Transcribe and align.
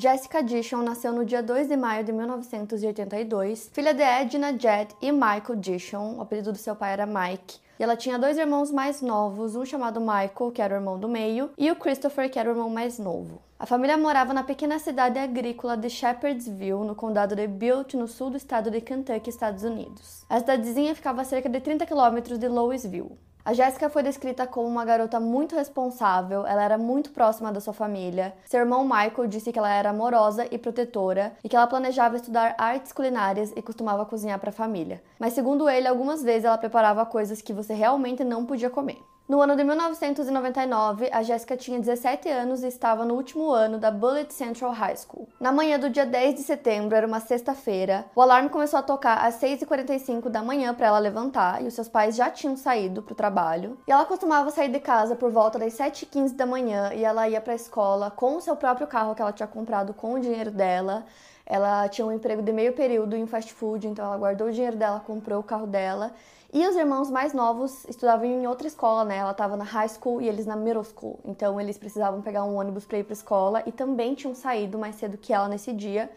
Jessica 0.00 0.44
Dishon 0.44 0.82
nasceu 0.82 1.12
no 1.12 1.24
dia 1.24 1.42
2 1.42 1.66
de 1.66 1.76
maio 1.76 2.04
de 2.04 2.12
1982, 2.12 3.68
filha 3.72 3.92
de 3.92 4.00
Edna 4.00 4.56
Jett 4.56 4.94
e 5.02 5.10
Michael 5.10 5.56
Dishon. 5.56 6.18
O 6.18 6.20
apelido 6.20 6.52
do 6.52 6.58
seu 6.58 6.76
pai 6.76 6.92
era 6.92 7.04
Mike. 7.04 7.58
E 7.76 7.82
ela 7.82 7.96
tinha 7.96 8.16
dois 8.16 8.38
irmãos 8.38 8.70
mais 8.70 9.02
novos, 9.02 9.56
um 9.56 9.64
chamado 9.64 9.98
Michael, 10.00 10.52
que 10.54 10.62
era 10.62 10.74
o 10.74 10.76
irmão 10.76 11.00
do 11.00 11.08
meio, 11.08 11.50
e 11.58 11.68
o 11.68 11.74
Christopher, 11.74 12.30
que 12.30 12.38
era 12.38 12.48
o 12.48 12.52
irmão 12.52 12.70
mais 12.70 12.96
novo. 12.96 13.42
A 13.58 13.66
família 13.66 13.96
morava 13.96 14.32
na 14.32 14.44
pequena 14.44 14.78
cidade 14.78 15.18
agrícola 15.18 15.76
de 15.76 15.90
Shepherdsville, 15.90 16.86
no 16.86 16.94
condado 16.94 17.34
de 17.34 17.48
Butte, 17.48 17.96
no 17.96 18.06
sul 18.06 18.30
do 18.30 18.36
estado 18.36 18.70
de 18.70 18.80
Kentucky, 18.80 19.28
Estados 19.28 19.64
Unidos. 19.64 20.24
A 20.30 20.38
cidadezinha 20.38 20.94
ficava 20.94 21.22
a 21.22 21.24
cerca 21.24 21.48
de 21.48 21.60
30 21.60 21.84
quilômetros 21.84 22.38
de 22.38 22.46
Louisville. 22.46 23.18
A 23.48 23.54
Jéssica 23.54 23.88
foi 23.88 24.02
descrita 24.02 24.46
como 24.46 24.68
uma 24.68 24.84
garota 24.84 25.18
muito 25.18 25.56
responsável, 25.56 26.46
ela 26.46 26.62
era 26.62 26.76
muito 26.76 27.12
próxima 27.12 27.50
da 27.50 27.62
sua 27.62 27.72
família. 27.72 28.34
Seu 28.44 28.60
irmão 28.60 28.84
Michael 28.84 29.26
disse 29.26 29.50
que 29.50 29.58
ela 29.58 29.72
era 29.72 29.88
amorosa 29.88 30.46
e 30.50 30.58
protetora 30.58 31.32
e 31.42 31.48
que 31.48 31.56
ela 31.56 31.66
planejava 31.66 32.16
estudar 32.16 32.54
artes 32.58 32.92
culinárias 32.92 33.50
e 33.56 33.62
costumava 33.62 34.04
cozinhar 34.04 34.38
para 34.38 34.50
a 34.50 34.52
família. 34.52 35.02
Mas 35.18 35.32
segundo 35.32 35.66
ele, 35.66 35.88
algumas 35.88 36.22
vezes 36.22 36.44
ela 36.44 36.58
preparava 36.58 37.06
coisas 37.06 37.40
que 37.40 37.54
você 37.54 37.72
realmente 37.72 38.22
não 38.22 38.44
podia 38.44 38.68
comer. 38.68 39.02
No 39.28 39.42
ano 39.42 39.54
de 39.54 39.62
1999, 39.62 41.10
a 41.12 41.22
Jéssica 41.22 41.54
tinha 41.54 41.78
17 41.78 42.30
anos 42.30 42.62
e 42.62 42.66
estava 42.66 43.04
no 43.04 43.12
último 43.12 43.50
ano 43.50 43.76
da 43.76 43.90
Bullitt 43.90 44.32
Central 44.32 44.70
High 44.70 44.96
School. 44.96 45.28
Na 45.38 45.52
manhã 45.52 45.78
do 45.78 45.90
dia 45.90 46.06
10 46.06 46.36
de 46.36 46.40
setembro, 46.40 46.96
era 46.96 47.06
uma 47.06 47.20
sexta-feira, 47.20 48.06
o 48.16 48.22
alarme 48.22 48.48
começou 48.48 48.78
a 48.78 48.82
tocar 48.82 49.18
às 49.18 49.34
6h45 49.34 50.30
da 50.30 50.42
manhã 50.42 50.72
para 50.72 50.86
ela 50.86 50.98
levantar 50.98 51.62
e 51.62 51.66
os 51.66 51.74
seus 51.74 51.90
pais 51.90 52.16
já 52.16 52.30
tinham 52.30 52.56
saído 52.56 53.02
para 53.02 53.12
o 53.12 53.16
trabalho. 53.16 53.76
E 53.86 53.92
ela 53.92 54.06
costumava 54.06 54.50
sair 54.50 54.70
de 54.70 54.80
casa 54.80 55.14
por 55.14 55.30
volta 55.30 55.58
das 55.58 55.74
7h15 55.74 56.34
da 56.34 56.46
manhã 56.46 56.94
e 56.94 57.04
ela 57.04 57.28
ia 57.28 57.42
para 57.42 57.52
a 57.52 57.56
escola 57.56 58.10
com 58.10 58.36
o 58.36 58.40
seu 58.40 58.56
próprio 58.56 58.86
carro 58.86 59.14
que 59.14 59.20
ela 59.20 59.32
tinha 59.32 59.46
comprado 59.46 59.92
com 59.92 60.14
o 60.14 60.18
dinheiro 60.18 60.50
dela. 60.50 61.04
Ela 61.44 61.86
tinha 61.88 62.06
um 62.06 62.12
emprego 62.12 62.40
de 62.40 62.52
meio 62.52 62.72
período 62.72 63.14
em 63.14 63.26
fast 63.26 63.52
food, 63.52 63.88
então 63.88 64.06
ela 64.06 64.16
guardou 64.16 64.48
o 64.48 64.52
dinheiro 64.52 64.76
dela, 64.76 65.00
comprou 65.00 65.40
o 65.40 65.42
carro 65.42 65.66
dela 65.66 66.12
e 66.52 66.66
os 66.66 66.76
irmãos 66.76 67.10
mais 67.10 67.34
novos 67.34 67.84
estudavam 67.86 68.24
em 68.24 68.46
outra 68.46 68.66
escola, 68.66 69.04
né? 69.04 69.18
Ela 69.18 69.32
estava 69.32 69.56
na 69.56 69.64
high 69.64 69.88
school 69.88 70.20
e 70.20 70.28
eles 70.28 70.46
na 70.46 70.56
middle 70.56 70.84
school. 70.84 71.20
Então 71.24 71.60
eles 71.60 71.76
precisavam 71.76 72.22
pegar 72.22 72.44
um 72.44 72.56
ônibus 72.56 72.86
para 72.86 72.98
ir 72.98 73.04
para 73.04 73.12
escola 73.12 73.62
e 73.66 73.72
também 73.72 74.14
tinham 74.14 74.34
saído 74.34 74.78
mais 74.78 74.96
cedo 74.96 75.18
que 75.18 75.32
ela 75.32 75.46
nesse 75.46 75.72
dia. 75.74 76.10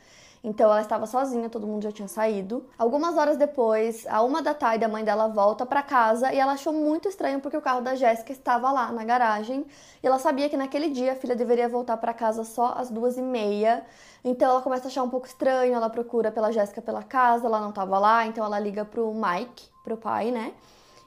Então 0.44 0.72
ela 0.72 0.82
estava 0.82 1.06
sozinha, 1.06 1.50
todo 1.50 1.68
mundo 1.68 1.84
já 1.84 1.92
tinha 1.92 2.08
saído. 2.08 2.66
Algumas 2.78 3.16
horas 3.16 3.38
depois, 3.38 4.08
a 4.08 4.24
uma 4.24 4.42
da 4.42 4.54
tarde, 4.54 4.84
a 4.84 4.88
mãe 4.88 5.04
dela 5.04 5.28
volta 5.28 5.66
para 5.66 5.84
casa 5.84 6.34
e 6.34 6.40
ela 6.40 6.54
achou 6.54 6.74
muito 6.74 7.08
estranho 7.08 7.40
porque 7.40 7.58
o 7.58 7.62
carro 7.62 7.82
da 7.82 7.94
Jéssica 7.94 8.32
estava 8.32 8.72
lá 8.72 8.92
na 8.92 9.04
garagem 9.04 9.66
e 10.02 10.08
ela 10.08 10.18
sabia 10.18 10.50
que 10.50 10.58
naquele 10.58 10.90
dia 10.90 11.12
a 11.12 11.16
filha 11.16 11.36
deveria 11.36 11.70
voltar 11.70 11.98
para 11.98 12.14
casa 12.14 12.44
só 12.44 12.74
às 12.76 12.90
duas 12.90 13.18
e 13.18 13.22
meia. 13.22 13.86
Então 14.24 14.50
ela 14.50 14.62
começa 14.62 14.86
a 14.86 14.88
achar 14.88 15.04
um 15.04 15.10
pouco 15.10 15.28
estranho, 15.28 15.76
ela 15.76 15.90
procura 15.90 16.32
pela 16.32 16.52
Jéssica 16.52 16.82
pela 16.82 17.04
casa, 17.04 17.46
ela 17.46 17.60
não 17.60 17.70
estava 17.70 18.00
lá, 18.00 18.26
então 18.26 18.44
ela 18.44 18.60
liga 18.60 18.84
pro 18.84 19.14
Mike, 19.14 19.70
pro 19.84 19.98
pai, 19.98 20.32
né? 20.32 20.54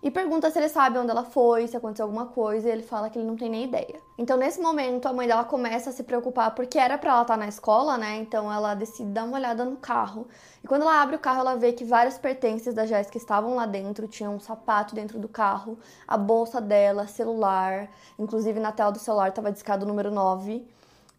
E 0.05 0.11
pergunta 0.11 0.51
se 0.51 0.59
ele 0.59 0.69
sabe 0.69 0.99
onde 0.99 1.11
ela 1.11 1.25
foi, 1.25 1.67
se 1.67 1.75
aconteceu 1.75 2.05
alguma 2.05 2.27
coisa, 2.27 2.69
e 2.69 2.71
ele 2.71 2.83
fala 2.83 3.09
que 3.09 3.19
ele 3.19 3.27
não 3.27 3.37
tem 3.37 3.49
nem 3.49 3.65
ideia. 3.65 3.99
Então, 4.19 4.37
nesse 4.37 4.61
momento, 4.61 5.09
a 5.09 5.15
mãe 5.15 5.27
dela 5.27 5.45
começa 5.45 5.89
a 5.89 5.93
se 5.95 6.03
preocupar 6.03 6.55
porque 6.55 6.79
era 6.79 6.99
para 6.99 7.11
ela 7.11 7.23
estar 7.23 7.33
tá 7.33 7.41
na 7.41 7.49
escola, 7.49 7.97
né? 7.97 8.19
Então, 8.19 8.53
ela 8.53 8.75
decide 8.75 9.09
dar 9.09 9.25
uma 9.25 9.39
olhada 9.39 9.65
no 9.65 9.79
carro. 9.79 10.29
E 10.63 10.69
quando 10.69 10.83
ela 10.83 11.01
abre 11.01 11.17
o 11.17 11.19
carro, 11.19 11.41
ela 11.41 11.57
vê 11.57 11.73
que 11.73 11.87
vários 11.87 12.19
pertences 12.19 12.75
da 12.75 12.85
Jéssica 12.85 13.17
estavam 13.17 13.55
lá 13.55 13.65
dentro, 13.65 14.07
tinha 14.07 14.29
um 14.29 14.39
sapato 14.39 14.95
dentro 14.95 15.19
do 15.19 15.27
carro, 15.27 15.79
a 16.07 16.19
bolsa 16.19 16.61
dela, 16.61 17.07
celular, 17.07 17.89
inclusive 18.19 18.61
na 18.61 18.73
tela 18.73 18.93
do 18.93 18.99
celular 18.99 19.31
estava 19.31 19.51
discado 19.51 19.87
o 19.87 19.89
número 19.89 20.11
9. 20.11 20.69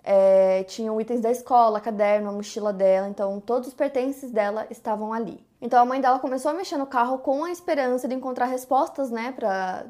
É, 0.03 0.63
tinham 0.65 1.01
itens 1.01 1.21
da 1.21 1.31
escola, 1.31 1.81
caderno, 1.81 2.29
a 2.29 2.31
mochila 2.31 2.71
dela, 2.71 3.09
então 3.09 3.39
todos 3.39 3.67
os 3.67 3.73
pertences 3.73 4.29
dela 4.29 4.67
estavam 4.69 5.11
ali. 5.11 5.43
Então 5.61 5.81
a 5.81 5.85
mãe 5.85 6.01
dela 6.01 6.19
começou 6.19 6.51
a 6.51 6.53
mexer 6.53 6.77
no 6.77 6.85
carro 6.85 7.19
com 7.19 7.43
a 7.43 7.51
esperança 7.51 8.07
de 8.07 8.15
encontrar 8.15 8.45
respostas, 8.45 9.09
né, 9.09 9.31
pra 9.31 9.85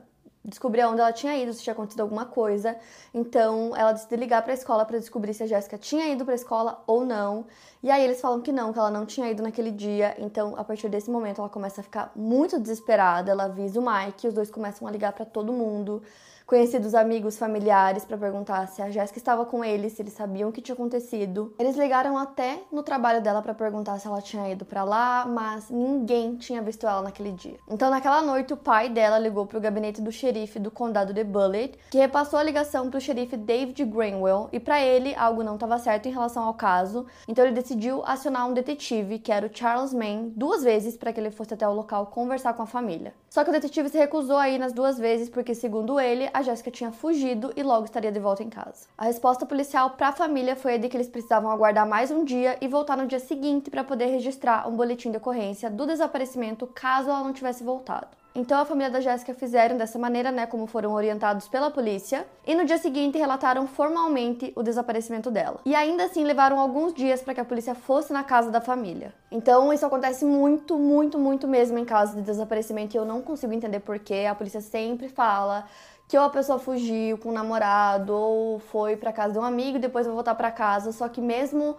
descobrir 0.45 0.85
onde 0.85 1.01
ela 1.01 1.11
tinha 1.11 1.35
ido, 1.35 1.51
se 1.53 1.63
tinha 1.63 1.73
acontecido 1.73 2.01
alguma 2.01 2.25
coisa. 2.25 2.77
Então 3.13 3.75
ela 3.75 3.91
decidiu 3.91 4.19
ligar 4.19 4.43
para 4.43 4.51
a 4.51 4.53
escola 4.53 4.85
para 4.85 4.99
descobrir 4.99 5.33
se 5.33 5.43
a 5.43 5.47
Jéssica 5.47 5.77
tinha 5.77 6.07
ido 6.07 6.23
para 6.23 6.33
a 6.33 6.35
escola 6.35 6.83
ou 6.85 7.03
não. 7.03 7.45
E 7.81 7.89
aí 7.89 8.03
eles 8.03 8.21
falam 8.21 8.41
que 8.41 8.51
não, 8.51 8.71
que 8.71 8.79
ela 8.79 8.91
não 8.91 9.05
tinha 9.05 9.29
ido 9.29 9.41
naquele 9.41 9.71
dia. 9.71 10.15
Então 10.19 10.53
a 10.57 10.63
partir 10.63 10.87
desse 10.87 11.09
momento 11.09 11.41
ela 11.41 11.49
começa 11.49 11.81
a 11.81 11.83
ficar 11.83 12.11
muito 12.15 12.59
desesperada. 12.59 13.31
Ela 13.31 13.45
avisa 13.45 13.79
o 13.79 13.83
Mike, 13.83 14.27
os 14.27 14.33
dois 14.33 14.51
começam 14.51 14.87
a 14.87 14.91
ligar 14.91 15.13
para 15.13 15.25
todo 15.25 15.51
mundo 15.51 16.03
conhecidos 16.45 16.93
amigos, 16.93 17.37
familiares 17.37 18.05
para 18.05 18.17
perguntar 18.17 18.67
se 18.67 18.81
a 18.81 18.89
Jéssica 18.89 19.17
estava 19.17 19.45
com 19.45 19.63
eles, 19.63 19.93
se 19.93 20.01
eles 20.01 20.13
sabiam 20.13 20.49
o 20.49 20.51
que 20.51 20.61
tinha 20.61 20.73
acontecido. 20.73 21.53
Eles 21.57 21.75
ligaram 21.75 22.17
até 22.17 22.59
no 22.71 22.83
trabalho 22.83 23.21
dela 23.21 23.41
para 23.41 23.53
perguntar 23.53 23.97
se 23.99 24.07
ela 24.07 24.21
tinha 24.21 24.49
ido 24.51 24.63
para 24.63 24.83
lá, 24.83 25.25
mas 25.25 25.69
ninguém 25.69 26.35
tinha 26.35 26.61
visto 26.61 26.85
ela 26.85 27.01
naquele 27.01 27.31
dia. 27.31 27.57
Então, 27.67 27.89
naquela 27.89 28.21
noite, 28.21 28.53
o 28.53 28.57
pai 28.57 28.89
dela 28.89 29.17
ligou 29.17 29.45
para 29.45 29.57
o 29.57 29.61
gabinete 29.61 30.01
do 30.01 30.11
xerife 30.11 30.59
do 30.59 30.69
condado 30.69 31.13
de 31.13 31.23
Bullitt, 31.23 31.79
que 31.89 31.97
repassou 31.97 32.37
a 32.37 32.43
ligação 32.43 32.89
para 32.89 32.97
o 32.97 33.01
xerife 33.01 33.35
David 33.35 33.83
Granwell, 33.85 34.49
e 34.51 34.59
para 34.59 34.79
ele 34.81 35.15
algo 35.15 35.43
não 35.43 35.55
estava 35.55 35.79
certo 35.79 36.07
em 36.07 36.11
relação 36.11 36.43
ao 36.43 36.53
caso. 36.53 37.05
Então, 37.27 37.43
ele 37.43 37.55
decidiu 37.55 38.03
acionar 38.05 38.47
um 38.47 38.53
detetive, 38.53 39.17
que 39.17 39.31
era 39.31 39.47
o 39.47 39.49
Charles 39.51 39.93
Mann, 39.93 40.31
duas 40.35 40.63
vezes 40.63 40.95
para 40.95 41.11
que 41.11 41.19
ele 41.19 41.31
fosse 41.31 41.53
até 41.53 41.67
o 41.67 41.73
local 41.73 42.05
conversar 42.07 42.53
com 42.53 42.61
a 42.61 42.67
família. 42.67 43.13
Só 43.29 43.43
que 43.43 43.49
o 43.49 43.53
detetive 43.53 43.89
se 43.89 43.97
recusou 43.97 44.37
a 44.37 44.47
ir 44.47 44.57
nas 44.57 44.71
duas 44.71 44.97
vezes 44.97 45.27
porque, 45.27 45.53
segundo 45.53 45.99
ele, 45.99 46.29
a 46.35 46.41
Jéssica 46.41 46.69
tinha 46.69 46.91
fugido 46.91 47.53
e 47.55 47.63
logo 47.63 47.85
estaria 47.85 48.11
de 48.11 48.19
volta 48.19 48.43
em 48.43 48.49
casa. 48.49 48.87
A 48.97 49.05
resposta 49.05 49.45
policial 49.45 49.91
para 49.91 50.09
a 50.09 50.11
família 50.11 50.53
foi 50.53 50.73
a 50.73 50.77
de 50.77 50.89
que 50.89 50.97
eles 50.97 51.07
precisavam 51.07 51.49
aguardar 51.49 51.87
mais 51.87 52.11
um 52.11 52.25
dia 52.25 52.57
e 52.59 52.67
voltar 52.67 52.97
no 52.97 53.07
dia 53.07 53.21
seguinte 53.21 53.69
para 53.71 53.85
poder 53.85 54.07
registrar 54.07 54.67
um 54.67 54.75
boletim 54.75 55.11
de 55.11 55.17
ocorrência 55.17 55.69
do 55.69 55.87
desaparecimento 55.87 56.67
caso 56.67 57.09
ela 57.09 57.23
não 57.23 57.31
tivesse 57.31 57.63
voltado. 57.63 58.09
Então 58.35 58.59
a 58.59 58.65
família 58.65 58.91
da 58.91 58.99
Jéssica 58.99 59.33
fizeram 59.33 59.77
dessa 59.77 59.97
maneira, 59.97 60.29
né, 60.29 60.45
como 60.45 60.67
foram 60.67 60.91
orientados 60.91 61.47
pela 61.47 61.71
polícia, 61.71 62.27
e 62.45 62.53
no 62.53 62.65
dia 62.65 62.77
seguinte 62.77 63.17
relataram 63.17 63.65
formalmente 63.65 64.51
o 64.57 64.61
desaparecimento 64.61 65.31
dela. 65.31 65.61
E 65.65 65.73
ainda 65.73 66.03
assim 66.03 66.25
levaram 66.25 66.59
alguns 66.59 66.93
dias 66.93 67.21
para 67.21 67.33
que 67.33 67.39
a 67.39 67.45
polícia 67.45 67.73
fosse 67.73 68.11
na 68.11 68.25
casa 68.25 68.51
da 68.51 68.59
família. 68.59 69.13
Então 69.31 69.71
isso 69.71 69.85
acontece 69.85 70.25
muito, 70.25 70.77
muito, 70.77 71.17
muito 71.17 71.47
mesmo 71.47 71.77
em 71.77 71.85
casos 71.85 72.13
de 72.13 72.23
desaparecimento 72.23 72.97
e 72.97 72.99
eu 72.99 73.05
não 73.05 73.21
consigo 73.21 73.53
entender 73.53 73.79
porquê. 73.79 74.25
A 74.29 74.35
polícia 74.35 74.59
sempre 74.59 75.07
fala 75.07 75.65
que 76.07 76.17
ou 76.17 76.23
a 76.23 76.29
pessoa 76.29 76.59
fugiu 76.59 77.17
com 77.17 77.29
o 77.29 77.33
namorado 77.33 78.13
ou 78.13 78.59
foi 78.59 78.95
para 78.95 79.11
casa 79.11 79.33
de 79.33 79.39
um 79.39 79.43
amigo 79.43 79.79
depois 79.79 80.05
vai 80.05 80.13
voltar 80.13 80.35
para 80.35 80.51
casa, 80.51 80.91
só 80.91 81.07
que 81.09 81.21
mesmo 81.21 81.77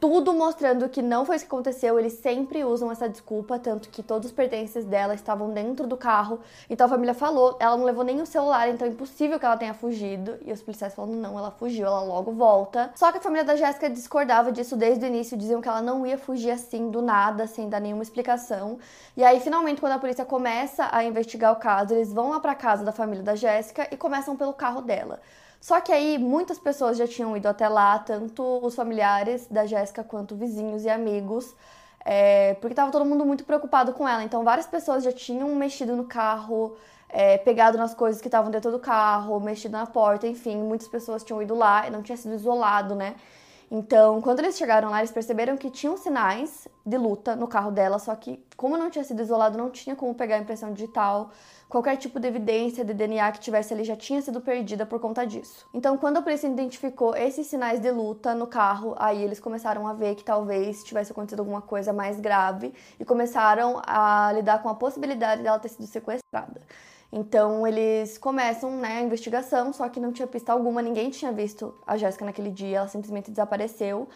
tudo 0.00 0.32
mostrando 0.32 0.88
que 0.88 1.02
não 1.02 1.24
foi 1.24 1.36
isso 1.36 1.44
que 1.44 1.50
aconteceu. 1.50 1.98
Eles 1.98 2.14
sempre 2.14 2.64
usam 2.64 2.90
essa 2.90 3.08
desculpa, 3.08 3.58
tanto 3.58 3.88
que 3.88 4.02
todos 4.02 4.28
os 4.28 4.32
pertences 4.32 4.84
dela 4.84 5.14
estavam 5.14 5.50
dentro 5.50 5.86
do 5.86 5.96
carro. 5.96 6.40
Então 6.70 6.86
a 6.86 6.90
família 6.90 7.14
falou, 7.14 7.56
ela 7.58 7.76
não 7.76 7.84
levou 7.84 8.04
nem 8.04 8.20
o 8.20 8.26
celular, 8.26 8.68
então 8.68 8.86
é 8.86 8.90
impossível 8.90 9.38
que 9.38 9.44
ela 9.44 9.56
tenha 9.56 9.74
fugido. 9.74 10.38
E 10.44 10.52
os 10.52 10.62
policiais 10.62 10.94
falando, 10.94 11.14
não, 11.14 11.36
ela 11.36 11.50
fugiu, 11.50 11.86
ela 11.86 12.02
logo 12.02 12.32
volta. 12.32 12.92
Só 12.94 13.10
que 13.10 13.18
a 13.18 13.20
família 13.20 13.44
da 13.44 13.56
Jéssica 13.56 13.90
discordava 13.90 14.52
disso 14.52 14.76
desde 14.76 15.04
o 15.04 15.08
início, 15.08 15.36
diziam 15.36 15.60
que 15.60 15.68
ela 15.68 15.82
não 15.82 16.06
ia 16.06 16.16
fugir 16.16 16.50
assim 16.50 16.90
do 16.90 17.02
nada, 17.02 17.46
sem 17.46 17.68
dar 17.68 17.80
nenhuma 17.80 18.02
explicação. 18.02 18.78
E 19.16 19.24
aí, 19.24 19.40
finalmente, 19.40 19.80
quando 19.80 19.92
a 19.92 19.98
polícia 19.98 20.24
começa 20.24 20.88
a 20.92 21.02
investigar 21.04 21.52
o 21.52 21.56
caso, 21.56 21.94
eles 21.94 22.12
vão 22.12 22.30
lá 22.30 22.40
pra 22.40 22.54
casa 22.54 22.84
da 22.84 22.92
família 22.92 23.22
da 23.22 23.34
Jéssica 23.34 23.88
e 23.90 23.96
começam 23.96 24.36
pelo 24.36 24.52
carro 24.52 24.80
dela. 24.80 25.20
Só 25.60 25.80
que 25.80 25.92
aí 25.92 26.18
muitas 26.18 26.58
pessoas 26.58 26.96
já 26.96 27.06
tinham 27.06 27.36
ido 27.36 27.48
até 27.48 27.68
lá, 27.68 27.98
tanto 27.98 28.42
os 28.62 28.74
familiares 28.74 29.46
da 29.50 29.66
Jéssica 29.66 30.04
quanto 30.04 30.36
vizinhos 30.36 30.84
e 30.84 30.88
amigos, 30.88 31.54
é, 32.04 32.54
porque 32.54 32.72
estava 32.72 32.90
todo 32.92 33.04
mundo 33.04 33.24
muito 33.26 33.44
preocupado 33.44 33.92
com 33.92 34.08
ela. 34.08 34.22
Então 34.22 34.44
várias 34.44 34.66
pessoas 34.66 35.02
já 35.02 35.12
tinham 35.12 35.54
mexido 35.56 35.96
no 35.96 36.04
carro, 36.04 36.76
é, 37.08 37.38
pegado 37.38 37.76
nas 37.76 37.94
coisas 37.94 38.20
que 38.20 38.28
estavam 38.28 38.50
dentro 38.50 38.70
do 38.70 38.78
carro, 38.78 39.40
mexido 39.40 39.72
na 39.72 39.86
porta, 39.86 40.26
enfim, 40.26 40.56
muitas 40.58 40.88
pessoas 40.88 41.24
tinham 41.24 41.42
ido 41.42 41.54
lá 41.54 41.86
e 41.86 41.90
não 41.90 42.02
tinha 42.02 42.16
sido 42.16 42.34
isolado, 42.34 42.94
né? 42.94 43.16
Então, 43.70 44.22
quando 44.22 44.38
eles 44.38 44.56
chegaram 44.56 44.88
lá, 44.90 44.98
eles 44.98 45.12
perceberam 45.12 45.56
que 45.56 45.70
tinham 45.70 45.96
sinais 45.96 46.66
de 46.86 46.96
luta 46.96 47.36
no 47.36 47.46
carro 47.46 47.70
dela, 47.70 47.98
só 47.98 48.14
que, 48.16 48.42
como 48.56 48.78
não 48.78 48.88
tinha 48.88 49.04
sido 49.04 49.20
isolado, 49.20 49.58
não 49.58 49.68
tinha 49.68 49.94
como 49.94 50.14
pegar 50.14 50.36
a 50.36 50.38
impressão 50.38 50.72
digital. 50.72 51.30
Qualquer 51.68 51.98
tipo 51.98 52.18
de 52.18 52.26
evidência 52.26 52.82
de 52.82 52.94
DNA 52.94 53.30
que 53.30 53.40
tivesse 53.40 53.74
ali 53.74 53.84
já 53.84 53.94
tinha 53.94 54.22
sido 54.22 54.40
perdida 54.40 54.86
por 54.86 54.98
conta 54.98 55.26
disso. 55.26 55.66
Então, 55.74 55.98
quando 55.98 56.16
a 56.16 56.22
polícia 56.22 56.46
identificou 56.46 57.14
esses 57.14 57.46
sinais 57.46 57.78
de 57.78 57.90
luta 57.90 58.34
no 58.34 58.46
carro, 58.46 58.94
aí 58.98 59.22
eles 59.22 59.38
começaram 59.38 59.86
a 59.86 59.92
ver 59.92 60.14
que 60.14 60.24
talvez 60.24 60.82
tivesse 60.82 61.12
acontecido 61.12 61.40
alguma 61.40 61.60
coisa 61.60 61.92
mais 61.92 62.18
grave 62.18 62.72
e 62.98 63.04
começaram 63.04 63.82
a 63.86 64.32
lidar 64.32 64.62
com 64.62 64.70
a 64.70 64.74
possibilidade 64.74 65.42
dela 65.42 65.58
ter 65.58 65.68
sido 65.68 65.86
sequestrada. 65.86 66.62
Então 67.12 67.66
eles 67.66 68.18
começam 68.18 68.70
né, 68.76 68.98
a 68.98 69.02
investigação, 69.02 69.72
só 69.72 69.88
que 69.88 69.98
não 69.98 70.12
tinha 70.12 70.26
pista 70.26 70.52
alguma, 70.52 70.82
ninguém 70.82 71.10
tinha 71.10 71.32
visto 71.32 71.74
a 71.86 71.96
Jéssica 71.96 72.24
naquele 72.24 72.50
dia, 72.50 72.78
ela 72.78 72.88
simplesmente 72.88 73.30
desapareceu. 73.30 74.08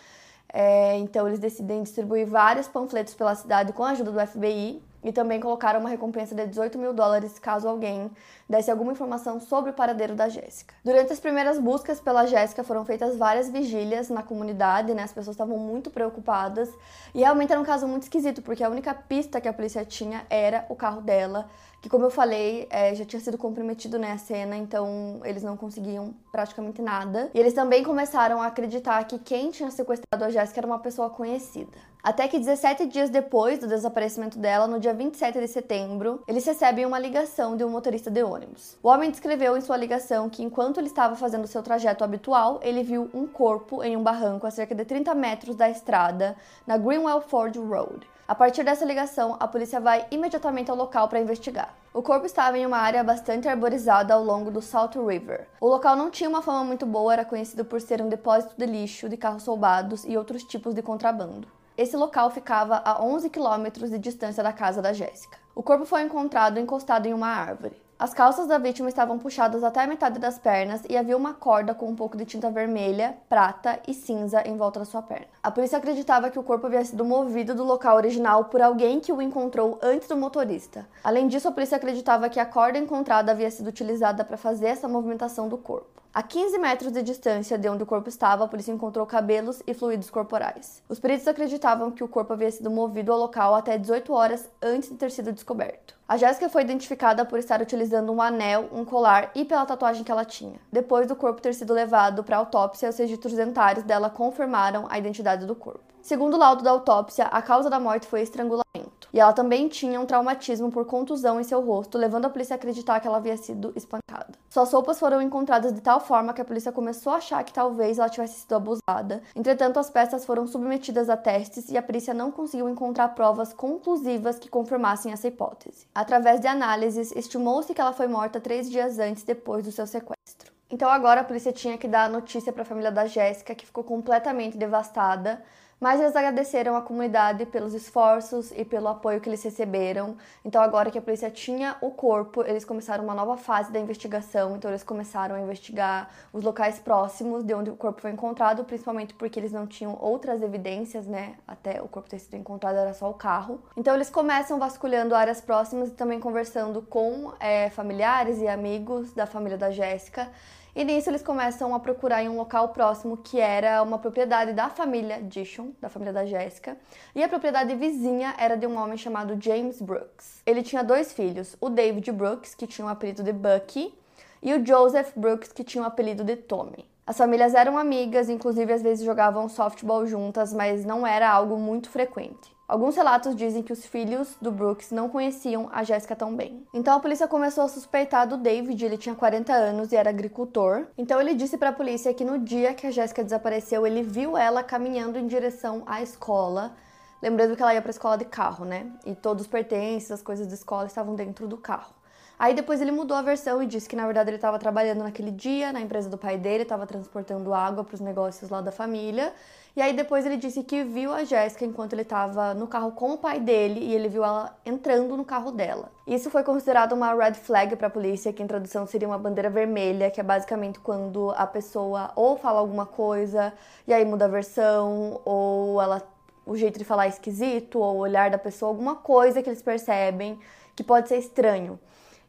É, 0.52 0.98
então 0.98 1.26
eles 1.26 1.38
decidem 1.38 1.82
distribuir 1.82 2.26
vários 2.26 2.68
panfletos 2.68 3.14
pela 3.14 3.34
cidade 3.34 3.72
com 3.72 3.82
a 3.82 3.90
ajuda 3.90 4.12
do 4.12 4.26
FBI 4.26 4.82
e 5.02 5.10
também 5.10 5.40
colocaram 5.40 5.80
uma 5.80 5.88
recompensa 5.88 6.34
de 6.34 6.46
18 6.46 6.78
mil 6.78 6.92
dólares 6.92 7.38
caso 7.38 7.66
alguém 7.66 8.10
desse 8.48 8.70
alguma 8.70 8.92
informação 8.92 9.40
sobre 9.40 9.70
o 9.70 9.74
paradeiro 9.74 10.14
da 10.14 10.28
Jéssica. 10.28 10.74
Durante 10.84 11.12
as 11.12 11.18
primeiras 11.18 11.58
buscas 11.58 11.98
pela 11.98 12.26
Jéssica 12.26 12.62
foram 12.62 12.84
feitas 12.84 13.16
várias 13.16 13.48
vigílias 13.48 14.10
na 14.10 14.22
comunidade, 14.22 14.94
né? 14.94 15.02
As 15.02 15.12
pessoas 15.12 15.34
estavam 15.34 15.56
muito 15.58 15.90
preocupadas 15.90 16.68
e 17.14 17.20
realmente 17.20 17.50
era 17.50 17.60
um 17.60 17.64
caso 17.64 17.88
muito 17.88 18.04
esquisito 18.04 18.42
porque 18.42 18.62
a 18.62 18.68
única 18.68 18.94
pista 18.94 19.40
que 19.40 19.48
a 19.48 19.52
polícia 19.52 19.84
tinha 19.84 20.24
era 20.28 20.66
o 20.68 20.76
carro 20.76 21.00
dela 21.00 21.48
que 21.82 21.88
como 21.88 22.04
eu 22.04 22.10
falei, 22.10 22.68
é, 22.70 22.94
já 22.94 23.04
tinha 23.04 23.18
sido 23.18 23.36
comprometido 23.36 23.98
né, 23.98 24.12
a 24.12 24.18
cena, 24.18 24.56
então 24.56 25.20
eles 25.24 25.42
não 25.42 25.56
conseguiam 25.56 26.14
praticamente 26.30 26.80
nada. 26.80 27.28
E 27.34 27.40
eles 27.40 27.52
também 27.52 27.82
começaram 27.82 28.40
a 28.40 28.46
acreditar 28.46 29.02
que 29.04 29.18
quem 29.18 29.50
tinha 29.50 29.68
sequestrado 29.68 30.24
a 30.24 30.30
Jéssica 30.30 30.60
era 30.60 30.66
uma 30.66 30.78
pessoa 30.78 31.10
conhecida. 31.10 31.72
Até 32.00 32.28
que 32.28 32.38
17 32.38 32.86
dias 32.86 33.10
depois 33.10 33.58
do 33.58 33.66
desaparecimento 33.66 34.38
dela, 34.38 34.68
no 34.68 34.78
dia 34.78 34.94
27 34.94 35.40
de 35.40 35.48
setembro, 35.48 36.22
eles 36.28 36.44
recebem 36.44 36.86
uma 36.86 37.00
ligação 37.00 37.56
de 37.56 37.64
um 37.64 37.68
motorista 37.68 38.10
de 38.10 38.22
ônibus. 38.22 38.76
O 38.80 38.88
homem 38.88 39.10
descreveu 39.10 39.56
em 39.56 39.60
sua 39.60 39.76
ligação 39.76 40.30
que 40.30 40.42
enquanto 40.42 40.78
ele 40.78 40.86
estava 40.86 41.16
fazendo 41.16 41.48
seu 41.48 41.64
trajeto 41.64 42.04
habitual, 42.04 42.60
ele 42.62 42.84
viu 42.84 43.10
um 43.12 43.26
corpo 43.26 43.82
em 43.82 43.96
um 43.96 44.02
barranco 44.02 44.46
a 44.46 44.50
cerca 44.52 44.74
de 44.74 44.84
30 44.84 45.14
metros 45.16 45.56
da 45.56 45.68
estrada 45.68 46.36
na 46.64 46.76
Greenwell 46.76 47.20
Ford 47.20 47.56
Road. 47.56 48.11
A 48.32 48.34
partir 48.34 48.64
dessa 48.64 48.86
ligação, 48.86 49.36
a 49.38 49.46
polícia 49.46 49.78
vai 49.78 50.06
imediatamente 50.10 50.70
ao 50.70 50.76
local 50.78 51.06
para 51.06 51.20
investigar. 51.20 51.74
O 51.92 52.00
corpo 52.00 52.24
estava 52.24 52.56
em 52.56 52.64
uma 52.64 52.78
área 52.78 53.04
bastante 53.04 53.46
arborizada 53.46 54.14
ao 54.14 54.24
longo 54.24 54.50
do 54.50 54.62
Salt 54.62 54.96
River. 54.96 55.46
O 55.60 55.68
local 55.68 55.94
não 55.94 56.10
tinha 56.10 56.30
uma 56.30 56.40
fama 56.40 56.64
muito 56.64 56.86
boa, 56.86 57.12
era 57.12 57.26
conhecido 57.26 57.62
por 57.62 57.78
ser 57.78 58.00
um 58.00 58.08
depósito 58.08 58.54
de 58.56 58.64
lixo, 58.64 59.06
de 59.06 59.18
carros 59.18 59.44
roubados 59.44 60.06
e 60.06 60.16
outros 60.16 60.44
tipos 60.44 60.74
de 60.74 60.80
contrabando. 60.80 61.46
Esse 61.76 61.94
local 61.94 62.30
ficava 62.30 62.80
a 62.82 63.04
11 63.04 63.28
quilômetros 63.28 63.90
de 63.90 63.98
distância 63.98 64.42
da 64.42 64.50
casa 64.50 64.80
da 64.80 64.94
Jéssica. 64.94 65.36
O 65.54 65.62
corpo 65.62 65.84
foi 65.84 66.00
encontrado 66.00 66.58
encostado 66.58 67.04
em 67.04 67.12
uma 67.12 67.28
árvore. 67.28 67.81
As 68.02 68.12
calças 68.12 68.48
da 68.48 68.58
vítima 68.58 68.88
estavam 68.88 69.16
puxadas 69.16 69.62
até 69.62 69.80
a 69.80 69.86
metade 69.86 70.18
das 70.18 70.36
pernas 70.36 70.82
e 70.90 70.96
havia 70.96 71.16
uma 71.16 71.34
corda 71.34 71.72
com 71.72 71.86
um 71.86 71.94
pouco 71.94 72.16
de 72.16 72.24
tinta 72.24 72.50
vermelha, 72.50 73.16
prata 73.28 73.78
e 73.86 73.94
cinza 73.94 74.42
em 74.44 74.56
volta 74.56 74.80
da 74.80 74.84
sua 74.84 75.00
perna. 75.00 75.28
A 75.40 75.52
polícia 75.52 75.78
acreditava 75.78 76.28
que 76.28 76.36
o 76.36 76.42
corpo 76.42 76.66
havia 76.66 76.84
sido 76.84 77.04
movido 77.04 77.54
do 77.54 77.62
local 77.62 77.96
original 77.96 78.46
por 78.46 78.60
alguém 78.60 78.98
que 78.98 79.12
o 79.12 79.22
encontrou 79.22 79.78
antes 79.80 80.08
do 80.08 80.16
motorista. 80.16 80.84
Além 81.04 81.28
disso, 81.28 81.46
a 81.46 81.52
polícia 81.52 81.76
acreditava 81.76 82.28
que 82.28 82.40
a 82.40 82.44
corda 82.44 82.76
encontrada 82.76 83.30
havia 83.30 83.52
sido 83.52 83.68
utilizada 83.68 84.24
para 84.24 84.36
fazer 84.36 84.66
essa 84.66 84.88
movimentação 84.88 85.48
do 85.48 85.56
corpo. 85.56 86.02
A 86.14 86.22
15 86.22 86.58
metros 86.58 86.92
de 86.92 87.02
distância 87.02 87.56
de 87.56 87.66
onde 87.70 87.84
o 87.84 87.86
corpo 87.86 88.06
estava, 88.06 88.44
a 88.44 88.48
polícia 88.48 88.70
encontrou 88.70 89.06
cabelos 89.06 89.62
e 89.66 89.72
fluidos 89.72 90.10
corporais. 90.10 90.82
Os 90.86 91.00
peritos 91.00 91.26
acreditavam 91.26 91.90
que 91.90 92.04
o 92.04 92.08
corpo 92.08 92.34
havia 92.34 92.50
sido 92.50 92.70
movido 92.70 93.10
ao 93.10 93.18
local 93.18 93.54
até 93.54 93.78
18 93.78 94.12
horas 94.12 94.46
antes 94.60 94.90
de 94.90 94.96
ter 94.96 95.10
sido 95.10 95.32
descoberto. 95.32 95.96
A 96.06 96.18
Jéssica 96.18 96.50
foi 96.50 96.60
identificada 96.60 97.24
por 97.24 97.38
estar 97.38 97.62
utilizando 97.62 97.91
um 98.00 98.22
anel, 98.22 98.68
um 98.72 98.84
colar 98.84 99.30
e 99.34 99.44
pela 99.44 99.66
tatuagem 99.66 100.04
que 100.04 100.10
ela 100.10 100.24
tinha. 100.24 100.54
Depois 100.70 101.06
do 101.06 101.16
corpo 101.16 101.40
ter 101.40 101.54
sido 101.54 101.74
levado 101.74 102.24
para 102.24 102.36
autópsia, 102.36 102.88
os 102.88 102.96
registros 102.96 103.34
dentários 103.34 103.84
dela 103.84 104.08
confirmaram 104.08 104.86
a 104.88 104.98
identidade 104.98 105.46
do 105.46 105.54
corpo. 105.54 105.91
Segundo 106.02 106.34
o 106.34 106.36
laudo 106.36 106.64
da 106.64 106.70
autópsia, 106.72 107.26
a 107.26 107.40
causa 107.40 107.70
da 107.70 107.78
morte 107.78 108.08
foi 108.08 108.22
estrangulamento. 108.22 109.08
E 109.12 109.20
ela 109.20 109.32
também 109.32 109.68
tinha 109.68 110.00
um 110.00 110.06
traumatismo 110.06 110.68
por 110.68 110.84
contusão 110.84 111.40
em 111.40 111.44
seu 111.44 111.60
rosto, 111.60 111.96
levando 111.96 112.24
a 112.24 112.30
polícia 112.30 112.54
a 112.54 112.56
acreditar 112.56 112.98
que 112.98 113.06
ela 113.06 113.18
havia 113.18 113.36
sido 113.36 113.72
espancada. 113.76 114.32
Suas 114.50 114.72
roupas 114.72 114.98
foram 114.98 115.22
encontradas 115.22 115.72
de 115.72 115.80
tal 115.80 116.00
forma 116.00 116.32
que 116.32 116.40
a 116.40 116.44
polícia 116.44 116.72
começou 116.72 117.12
a 117.12 117.16
achar 117.16 117.44
que 117.44 117.52
talvez 117.52 118.00
ela 118.00 118.08
tivesse 118.08 118.40
sido 118.40 118.54
abusada. 118.56 119.22
Entretanto, 119.36 119.78
as 119.78 119.90
peças 119.90 120.24
foram 120.24 120.44
submetidas 120.46 121.08
a 121.08 121.16
testes 121.16 121.70
e 121.70 121.78
a 121.78 121.82
perícia 121.82 122.12
não 122.12 122.32
conseguiu 122.32 122.68
encontrar 122.68 123.10
provas 123.10 123.52
conclusivas 123.52 124.40
que 124.40 124.48
confirmassem 124.48 125.12
essa 125.12 125.28
hipótese. 125.28 125.86
Através 125.94 126.40
de 126.40 126.48
análises, 126.48 127.12
estimou-se 127.12 127.72
que 127.72 127.80
ela 127.80 127.92
foi 127.92 128.08
morta 128.08 128.40
três 128.40 128.68
dias 128.68 128.98
antes 128.98 129.22
depois 129.22 129.64
do 129.64 129.70
seu 129.70 129.86
sequestro. 129.86 130.52
Então 130.68 130.88
agora 130.88 131.20
a 131.20 131.24
polícia 131.24 131.52
tinha 131.52 131.78
que 131.78 131.86
dar 131.86 132.06
a 132.06 132.08
notícia 132.08 132.52
para 132.52 132.62
a 132.62 132.66
família 132.66 132.90
da 132.90 133.06
Jéssica, 133.06 133.54
que 133.54 133.66
ficou 133.66 133.84
completamente 133.84 134.56
devastada 134.56 135.42
mas 135.82 136.00
eles 136.00 136.14
agradeceram 136.14 136.76
à 136.76 136.80
comunidade 136.80 137.44
pelos 137.44 137.74
esforços 137.74 138.52
e 138.52 138.64
pelo 138.64 138.86
apoio 138.86 139.20
que 139.20 139.28
eles 139.28 139.42
receberam. 139.42 140.16
Então, 140.44 140.62
agora 140.62 140.92
que 140.92 140.98
a 140.98 141.02
polícia 141.02 141.28
tinha 141.28 141.76
o 141.80 141.90
corpo, 141.90 142.44
eles 142.44 142.64
começaram 142.64 143.02
uma 143.02 143.16
nova 143.16 143.36
fase 143.36 143.72
da 143.72 143.80
investigação. 143.80 144.54
Então, 144.54 144.70
eles 144.70 144.84
começaram 144.84 145.34
a 145.34 145.40
investigar 145.40 146.08
os 146.32 146.44
locais 146.44 146.78
próximos 146.78 147.42
de 147.42 147.52
onde 147.52 147.68
o 147.68 147.74
corpo 147.74 148.00
foi 148.00 148.12
encontrado, 148.12 148.62
principalmente 148.62 149.12
porque 149.14 149.40
eles 149.40 149.50
não 149.50 149.66
tinham 149.66 149.98
outras 150.00 150.40
evidências, 150.40 151.04
né? 151.04 151.34
Até 151.48 151.82
o 151.82 151.88
corpo 151.88 152.08
ter 152.08 152.20
sido 152.20 152.36
encontrado 152.36 152.76
era 152.76 152.94
só 152.94 153.10
o 153.10 153.14
carro. 153.14 153.60
Então, 153.76 153.92
eles 153.92 154.08
começam 154.08 154.60
vasculhando 154.60 155.16
áreas 155.16 155.40
próximas 155.40 155.88
e 155.88 155.92
também 155.94 156.20
conversando 156.20 156.80
com 156.80 157.32
é, 157.40 157.70
familiares 157.70 158.38
e 158.38 158.46
amigos 158.46 159.12
da 159.14 159.26
família 159.26 159.58
da 159.58 159.72
Jéssica. 159.72 160.30
E 160.74 160.84
nisso 160.84 161.10
eles 161.10 161.22
começam 161.22 161.74
a 161.74 161.80
procurar 161.80 162.22
em 162.22 162.30
um 162.30 162.38
local 162.38 162.70
próximo 162.70 163.18
que 163.18 163.38
era 163.38 163.82
uma 163.82 163.98
propriedade 163.98 164.54
da 164.54 164.70
família 164.70 165.22
Dishon, 165.22 165.72
da 165.78 165.90
família 165.90 166.14
da 166.14 166.24
Jéssica, 166.24 166.78
e 167.14 167.22
a 167.22 167.28
propriedade 167.28 167.74
vizinha 167.74 168.34
era 168.38 168.56
de 168.56 168.66
um 168.66 168.78
homem 168.78 168.96
chamado 168.96 169.36
James 169.38 169.82
Brooks. 169.82 170.40
Ele 170.46 170.62
tinha 170.62 170.82
dois 170.82 171.12
filhos, 171.12 171.54
o 171.60 171.68
David 171.68 172.10
Brooks, 172.12 172.54
que 172.54 172.66
tinha 172.66 172.86
o 172.86 172.90
apelido 172.90 173.22
de 173.22 173.34
Bucky, 173.34 173.94
e 174.42 174.54
o 174.54 174.64
Joseph 174.64 175.12
Brooks, 175.14 175.52
que 175.52 175.62
tinha 175.62 175.84
o 175.84 175.86
apelido 175.86 176.24
de 176.24 176.36
Tommy. 176.36 176.90
As 177.06 177.18
famílias 177.18 177.54
eram 177.54 177.76
amigas, 177.76 178.30
inclusive 178.30 178.72
às 178.72 178.82
vezes 178.82 179.04
jogavam 179.04 179.50
softball 179.50 180.06
juntas, 180.06 180.54
mas 180.54 180.86
não 180.86 181.06
era 181.06 181.30
algo 181.30 181.58
muito 181.58 181.90
frequente. 181.90 182.51
Alguns 182.72 182.96
relatos 182.96 183.36
dizem 183.36 183.62
que 183.62 183.70
os 183.70 183.84
filhos 183.84 184.34
do 184.40 184.50
Brooks 184.50 184.92
não 184.92 185.06
conheciam 185.06 185.68
a 185.70 185.84
Jéssica 185.84 186.16
tão 186.16 186.34
bem. 186.34 186.66
Então 186.72 186.96
a 186.96 187.00
polícia 187.00 187.28
começou 187.28 187.64
a 187.64 187.68
suspeitar 187.68 188.26
do 188.26 188.38
David, 188.38 188.82
ele 188.82 188.96
tinha 188.96 189.14
40 189.14 189.52
anos 189.52 189.92
e 189.92 189.96
era 189.96 190.08
agricultor. 190.08 190.86
Então 190.96 191.20
ele 191.20 191.34
disse 191.34 191.58
para 191.58 191.68
a 191.68 191.72
polícia 191.74 192.14
que 192.14 192.24
no 192.24 192.38
dia 192.38 192.72
que 192.72 192.86
a 192.86 192.90
Jéssica 192.90 193.22
desapareceu, 193.22 193.86
ele 193.86 194.02
viu 194.02 194.38
ela 194.38 194.62
caminhando 194.62 195.18
em 195.18 195.26
direção 195.26 195.82
à 195.84 196.00
escola. 196.00 196.74
Lembrando 197.20 197.54
que 197.54 197.62
ela 197.62 197.74
ia 197.74 197.82
para 197.82 197.90
a 197.90 197.96
escola 197.96 198.16
de 198.16 198.24
carro, 198.24 198.64
né? 198.64 198.90
E 199.04 199.14
todos 199.14 199.42
os 199.42 199.48
pertences, 199.48 200.10
as 200.10 200.22
coisas 200.22 200.46
da 200.46 200.54
escola 200.54 200.86
estavam 200.86 201.14
dentro 201.14 201.46
do 201.46 201.58
carro. 201.58 201.92
Aí 202.38 202.54
depois 202.54 202.80
ele 202.80 202.90
mudou 202.90 203.16
a 203.16 203.22
versão 203.22 203.62
e 203.62 203.66
disse 203.66 203.88
que 203.88 203.94
na 203.94 204.04
verdade 204.04 204.30
ele 204.30 204.36
estava 204.36 204.58
trabalhando 204.58 205.02
naquele 205.02 205.30
dia 205.30 205.72
na 205.72 205.80
empresa 205.80 206.08
do 206.08 206.18
pai 206.18 206.36
dele, 206.36 206.64
estava 206.64 206.86
transportando 206.86 207.54
água 207.54 207.84
para 207.84 207.94
os 207.94 208.00
negócios 208.00 208.50
lá 208.50 208.60
da 208.60 208.72
família. 208.72 209.32
E 209.74 209.80
aí 209.80 209.94
depois 209.94 210.26
ele 210.26 210.36
disse 210.36 210.62
que 210.62 210.84
viu 210.84 211.14
a 211.14 211.24
Jéssica 211.24 211.64
enquanto 211.64 211.94
ele 211.94 212.02
estava 212.02 212.52
no 212.52 212.66
carro 212.66 212.92
com 212.92 213.12
o 213.12 213.18
pai 213.18 213.40
dele 213.40 213.80
e 213.80 213.94
ele 213.94 214.06
viu 214.06 214.22
ela 214.22 214.54
entrando 214.66 215.16
no 215.16 215.24
carro 215.24 215.50
dela. 215.50 215.90
Isso 216.06 216.28
foi 216.28 216.42
considerado 216.42 216.92
uma 216.92 217.14
red 217.14 217.34
flag 217.34 217.74
para 217.76 217.86
a 217.86 217.90
polícia, 217.90 218.32
que 218.34 218.42
em 218.42 218.46
tradução 218.46 218.86
seria 218.86 219.08
uma 219.08 219.16
bandeira 219.16 219.48
vermelha, 219.48 220.10
que 220.10 220.20
é 220.20 220.22
basicamente 220.22 220.78
quando 220.78 221.30
a 221.38 221.46
pessoa 221.46 222.12
ou 222.14 222.36
fala 222.36 222.60
alguma 222.60 222.84
coisa 222.84 223.52
e 223.86 223.94
aí 223.94 224.04
muda 224.04 224.26
a 224.26 224.28
versão, 224.28 225.22
ou 225.24 225.80
ela 225.80 226.02
o 226.44 226.56
jeito 226.56 226.78
de 226.78 226.84
falar 226.84 227.06
é 227.06 227.08
esquisito, 227.08 227.78
ou 227.78 227.96
o 227.96 227.98
olhar 227.98 228.28
da 228.28 228.38
pessoa, 228.38 228.68
alguma 228.68 228.96
coisa 228.96 229.42
que 229.42 229.48
eles 229.48 229.62
percebem 229.62 230.38
que 230.74 230.82
pode 230.82 231.08
ser 231.08 231.16
estranho. 231.16 231.78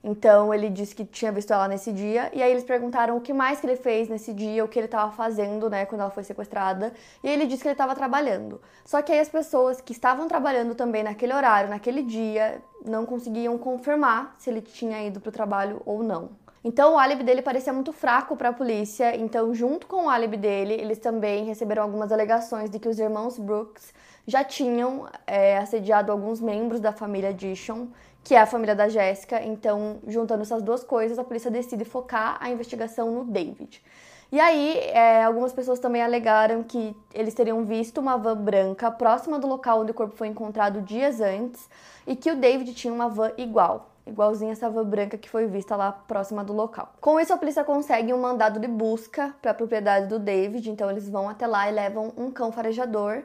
Então 0.04 0.54
ele 0.54 0.70
disse 0.70 0.94
que 0.94 1.06
tinha 1.06 1.32
visto 1.32 1.54
ela 1.54 1.68
nesse 1.68 1.94
dia 1.94 2.30
e 2.34 2.44
aí 2.44 2.52
eles 2.52 2.66
perguntaram 2.66 3.16
o 3.16 3.22
que 3.22 3.32
mais 3.32 3.62
que 3.62 3.66
ele 3.66 3.78
fez 3.78 4.10
nesse 4.10 4.34
dia, 4.34 4.66
o 4.66 4.68
que 4.68 4.78
ele 4.78 4.88
estava 4.88 5.12
fazendo, 5.12 5.70
né, 5.70 5.86
quando 5.86 6.02
ela 6.02 6.10
foi 6.10 6.24
sequestrada. 6.24 6.92
E 7.24 7.30
ele 7.30 7.46
disse 7.46 7.62
que 7.62 7.70
ele 7.70 7.74
estava 7.74 7.96
trabalhando. 7.96 8.62
Só 8.84 9.02
que 9.02 9.14
aí 9.14 9.20
as 9.20 9.30
pessoas 9.30 9.80
que 9.80 9.94
estavam 9.94 10.28
trabalhando 10.28 10.76
também 10.76 11.04
naquele 11.04 11.34
horário, 11.34 11.70
naquele 11.70 12.04
dia, 12.04 12.62
não 12.86 13.06
conseguiam 13.06 13.58
confirmar 13.58 14.36
se 14.38 14.50
ele 14.50 14.62
tinha 14.62 15.02
ido 15.08 15.22
para 15.22 15.30
o 15.30 15.32
trabalho 15.32 15.82
ou 15.86 16.04
não. 16.04 16.32
Então 16.66 16.94
o 16.94 16.98
álibi 16.98 17.24
dele 17.24 17.42
parecia 17.42 17.74
muito 17.74 17.92
fraco 17.92 18.38
para 18.38 18.50
a 18.50 18.54
polícia. 18.54 19.16
Então, 19.16 19.54
junto 19.54 19.86
com 19.86 20.06
o 20.06 20.10
álibi 20.10 20.38
dele, 20.38 20.74
eles 20.74 20.98
também 20.98 21.46
receberam 21.46 21.84
algumas 21.84 22.12
alegações 22.12 22.70
de 22.70 22.80
que 22.80 22.88
os 22.88 23.00
irmãos 23.00 23.38
Brooks 23.38 23.94
já 24.26 24.44
tinham 24.44 25.06
é, 25.28 25.58
assediado 25.58 26.12
alguns 26.12 26.40
membros 26.40 26.80
da 26.80 26.94
família 26.94 27.34
Dishon, 27.34 27.88
que 28.24 28.34
é 28.34 28.40
a 28.40 28.46
família 28.46 28.76
da 28.76 28.88
Jéssica. 28.88 29.42
Então, 29.44 29.98
juntando 30.08 30.44
essas 30.44 30.62
duas 30.62 30.84
coisas, 30.84 31.20
a 31.20 31.24
polícia 31.24 31.52
decide 31.52 31.84
focar 31.84 32.38
a 32.40 32.50
investigação 32.50 33.12
no 33.12 33.26
David. 33.26 33.82
E 34.32 34.40
aí, 34.40 34.80
é, 34.90 35.24
algumas 35.24 35.54
pessoas 35.54 35.80
também 35.80 36.02
alegaram 36.02 36.64
que 36.64 36.96
eles 37.14 37.36
teriam 37.36 37.64
visto 37.66 38.00
uma 38.00 38.18
van 38.18 38.36
branca 38.36 38.90
próxima 38.90 39.38
do 39.38 39.46
local 39.46 39.82
onde 39.82 39.92
o 39.92 39.94
corpo 39.94 40.16
foi 40.16 40.28
encontrado 40.28 40.82
dias 40.82 41.22
antes 41.22 41.70
e 42.08 42.16
que 42.16 42.32
o 42.32 42.36
David 42.36 42.74
tinha 42.74 42.92
uma 42.92 43.08
van 43.08 43.32
igual, 43.38 43.92
igualzinha 44.08 44.54
essa 44.54 44.68
van 44.72 44.86
branca 44.86 45.20
que 45.20 45.30
foi 45.30 45.46
vista 45.46 45.76
lá 45.76 45.92
próxima 45.92 46.44
do 46.44 46.52
local. 46.52 46.94
Com 47.00 47.20
isso, 47.20 47.32
a 47.32 47.38
polícia 47.38 47.64
consegue 47.64 48.12
um 48.12 48.20
mandado 48.20 48.60
de 48.60 48.68
busca 48.68 49.36
para 49.40 49.52
a 49.52 49.54
propriedade 49.54 50.08
do 50.08 50.18
David, 50.18 50.68
então 50.68 50.90
eles 50.90 51.08
vão 51.08 51.30
até 51.30 51.46
lá 51.46 51.70
e 51.70 51.72
levam 51.72 52.12
um 52.18 52.32
cão 52.32 52.52
farejador 52.52 53.22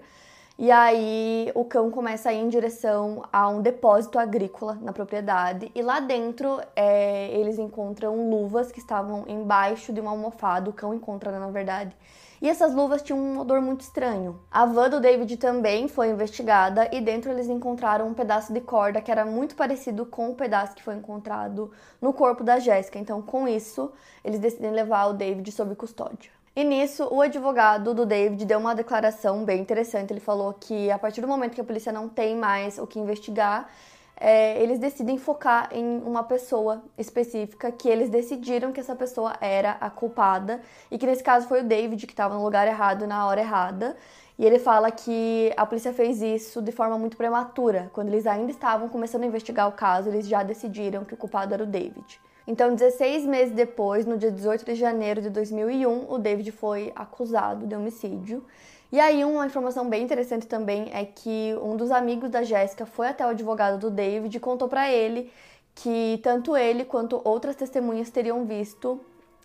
e 0.59 0.73
aí 0.73 1.53
o 1.55 1.65
cão 1.65 1.89
começa 1.89 2.31
a 2.31 2.33
ir 2.33 2.39
em 2.39 2.49
direção 2.49 3.23
a 3.33 3.49
um 3.49 3.63
depósito 3.63 4.19
agrícola 4.19 4.77
na 4.83 4.93
propriedade. 4.93 5.71
E 5.73 5.81
lá 5.83 6.01
dentro 6.01 6.61
é, 6.75 7.31
eles 7.39 7.61
encontram 7.61 8.29
luvas 8.29 8.73
que 8.73 8.81
estavam 8.81 9.25
embaixo 9.29 9.93
de 9.93 10.01
uma 10.01 10.11
almofada. 10.11 10.69
O 10.69 10.73
cão 10.73 10.93
encontra, 10.93 11.31
né, 11.31 11.39
na 11.39 11.49
verdade. 11.51 11.97
E 12.43 12.49
essas 12.49 12.75
luvas 12.75 13.03
tinham 13.03 13.21
um 13.21 13.39
odor 13.39 13.61
muito 13.61 13.83
estranho. 13.83 14.41
A 14.51 14.67
van 14.67 14.91
do 14.91 15.01
David 15.01 15.37
também 15.37 15.87
foi 15.87 16.09
investigada 16.09 16.89
e 16.93 17.01
dentro 17.01 17.31
eles 17.31 17.49
encontraram 17.49 18.09
um 18.09 18.15
pedaço 18.15 18.53
de 18.53 18.61
corda 18.61 19.01
que 19.01 19.13
era 19.13 19.25
muito 19.25 19.55
parecido 19.55 20.07
com 20.07 20.31
o 20.31 20.35
pedaço 20.35 20.75
que 20.75 20.83
foi 20.83 20.97
encontrado 20.97 21.71
no 22.03 22.13
corpo 22.13 22.43
da 22.43 22.59
Jéssica. 22.59 22.99
Então, 22.99 23.23
com 23.23 23.47
isso, 23.47 23.93
eles 24.25 24.41
decidem 24.41 24.73
levar 24.73 25.07
o 25.07 25.13
David 25.13 25.53
sob 25.53 25.77
custódia. 25.77 26.38
E 26.59 26.65
nisso, 26.65 27.07
o 27.13 27.23
advogado 27.23 27.95
do 27.95 28.05
David 28.05 28.45
deu 28.45 28.59
uma 28.59 28.75
declaração 28.75 29.45
bem 29.45 29.61
interessante. 29.61 30.13
Ele 30.13 30.19
falou 30.19 30.53
que 30.53 30.91
a 30.91 30.99
partir 30.99 31.21
do 31.21 31.29
momento 31.29 31.55
que 31.55 31.61
a 31.61 31.65
polícia 31.65 31.93
não 31.93 32.09
tem 32.09 32.35
mais 32.35 32.81
o 32.81 32.85
que 32.85 32.99
investigar, 32.99 33.71
é, 34.17 34.61
eles 34.61 34.81
decidem 34.81 35.19
focar 35.19 35.69
em 35.71 35.99
uma 35.99 36.25
pessoa 36.25 36.83
específica, 36.99 37.71
que 37.71 37.89
eles 37.89 38.11
decidiram 38.11 38.73
que 38.73 38.81
essa 38.81 38.97
pessoa 38.97 39.37
era 39.41 39.77
a 39.81 39.89
culpada 39.89 40.61
e 40.91 40.99
que 40.99 41.07
nesse 41.07 41.23
caso 41.23 41.47
foi 41.47 41.61
o 41.61 41.65
David 41.65 42.05
que 42.05 42.13
estava 42.13 42.35
no 42.35 42.43
lugar 42.43 42.67
errado 42.67 43.07
na 43.07 43.25
hora 43.25 43.41
errada. 43.41 43.97
E 44.37 44.45
ele 44.45 44.59
fala 44.59 44.91
que 44.91 45.53
a 45.57 45.65
polícia 45.65 45.93
fez 45.93 46.21
isso 46.21 46.61
de 46.61 46.73
forma 46.73 46.99
muito 46.99 47.17
prematura. 47.17 47.89
Quando 47.93 48.09
eles 48.09 48.27
ainda 48.27 48.51
estavam 48.51 48.89
começando 48.89 49.23
a 49.23 49.27
investigar 49.27 49.69
o 49.69 49.73
caso, 49.73 50.09
eles 50.09 50.27
já 50.27 50.43
decidiram 50.43 51.05
que 51.05 51.15
o 51.15 51.17
culpado 51.17 51.55
era 51.55 51.63
o 51.63 51.67
David. 51.67 52.21
Então, 52.51 52.75
16 52.75 53.27
meses 53.27 53.55
depois, 53.55 54.07
no 54.07 54.17
dia 54.17 54.31
18 54.33 54.65
de 54.65 54.75
janeiro 54.75 55.21
de 55.21 55.29
2001, 55.29 56.11
o 56.11 56.17
David 56.17 56.51
foi 56.51 56.91
acusado 56.97 57.67
de 57.67 57.77
homicídio. 57.77 58.43
E 58.91 58.99
aí, 58.99 59.23
uma 59.23 59.45
informação 59.45 59.87
bem 59.87 60.03
interessante 60.03 60.47
também 60.47 60.89
é 60.95 61.05
que 61.05 61.55
um 61.63 61.77
dos 61.77 61.91
amigos 61.91 62.31
da 62.31 62.43
Jéssica 62.43 62.87
foi 62.87 63.09
até 63.09 63.23
o 63.27 63.29
advogado 63.29 63.79
do 63.79 63.91
David 63.91 64.35
e 64.35 64.41
contou 64.41 64.67
para 64.67 64.91
ele 64.91 65.31
que 65.75 66.19
tanto 66.23 66.57
ele 66.57 66.87
quanto 66.87 67.21
outras 67.23 67.55
testemunhas 67.55 68.09
teriam 68.09 68.47
visto 68.47 68.99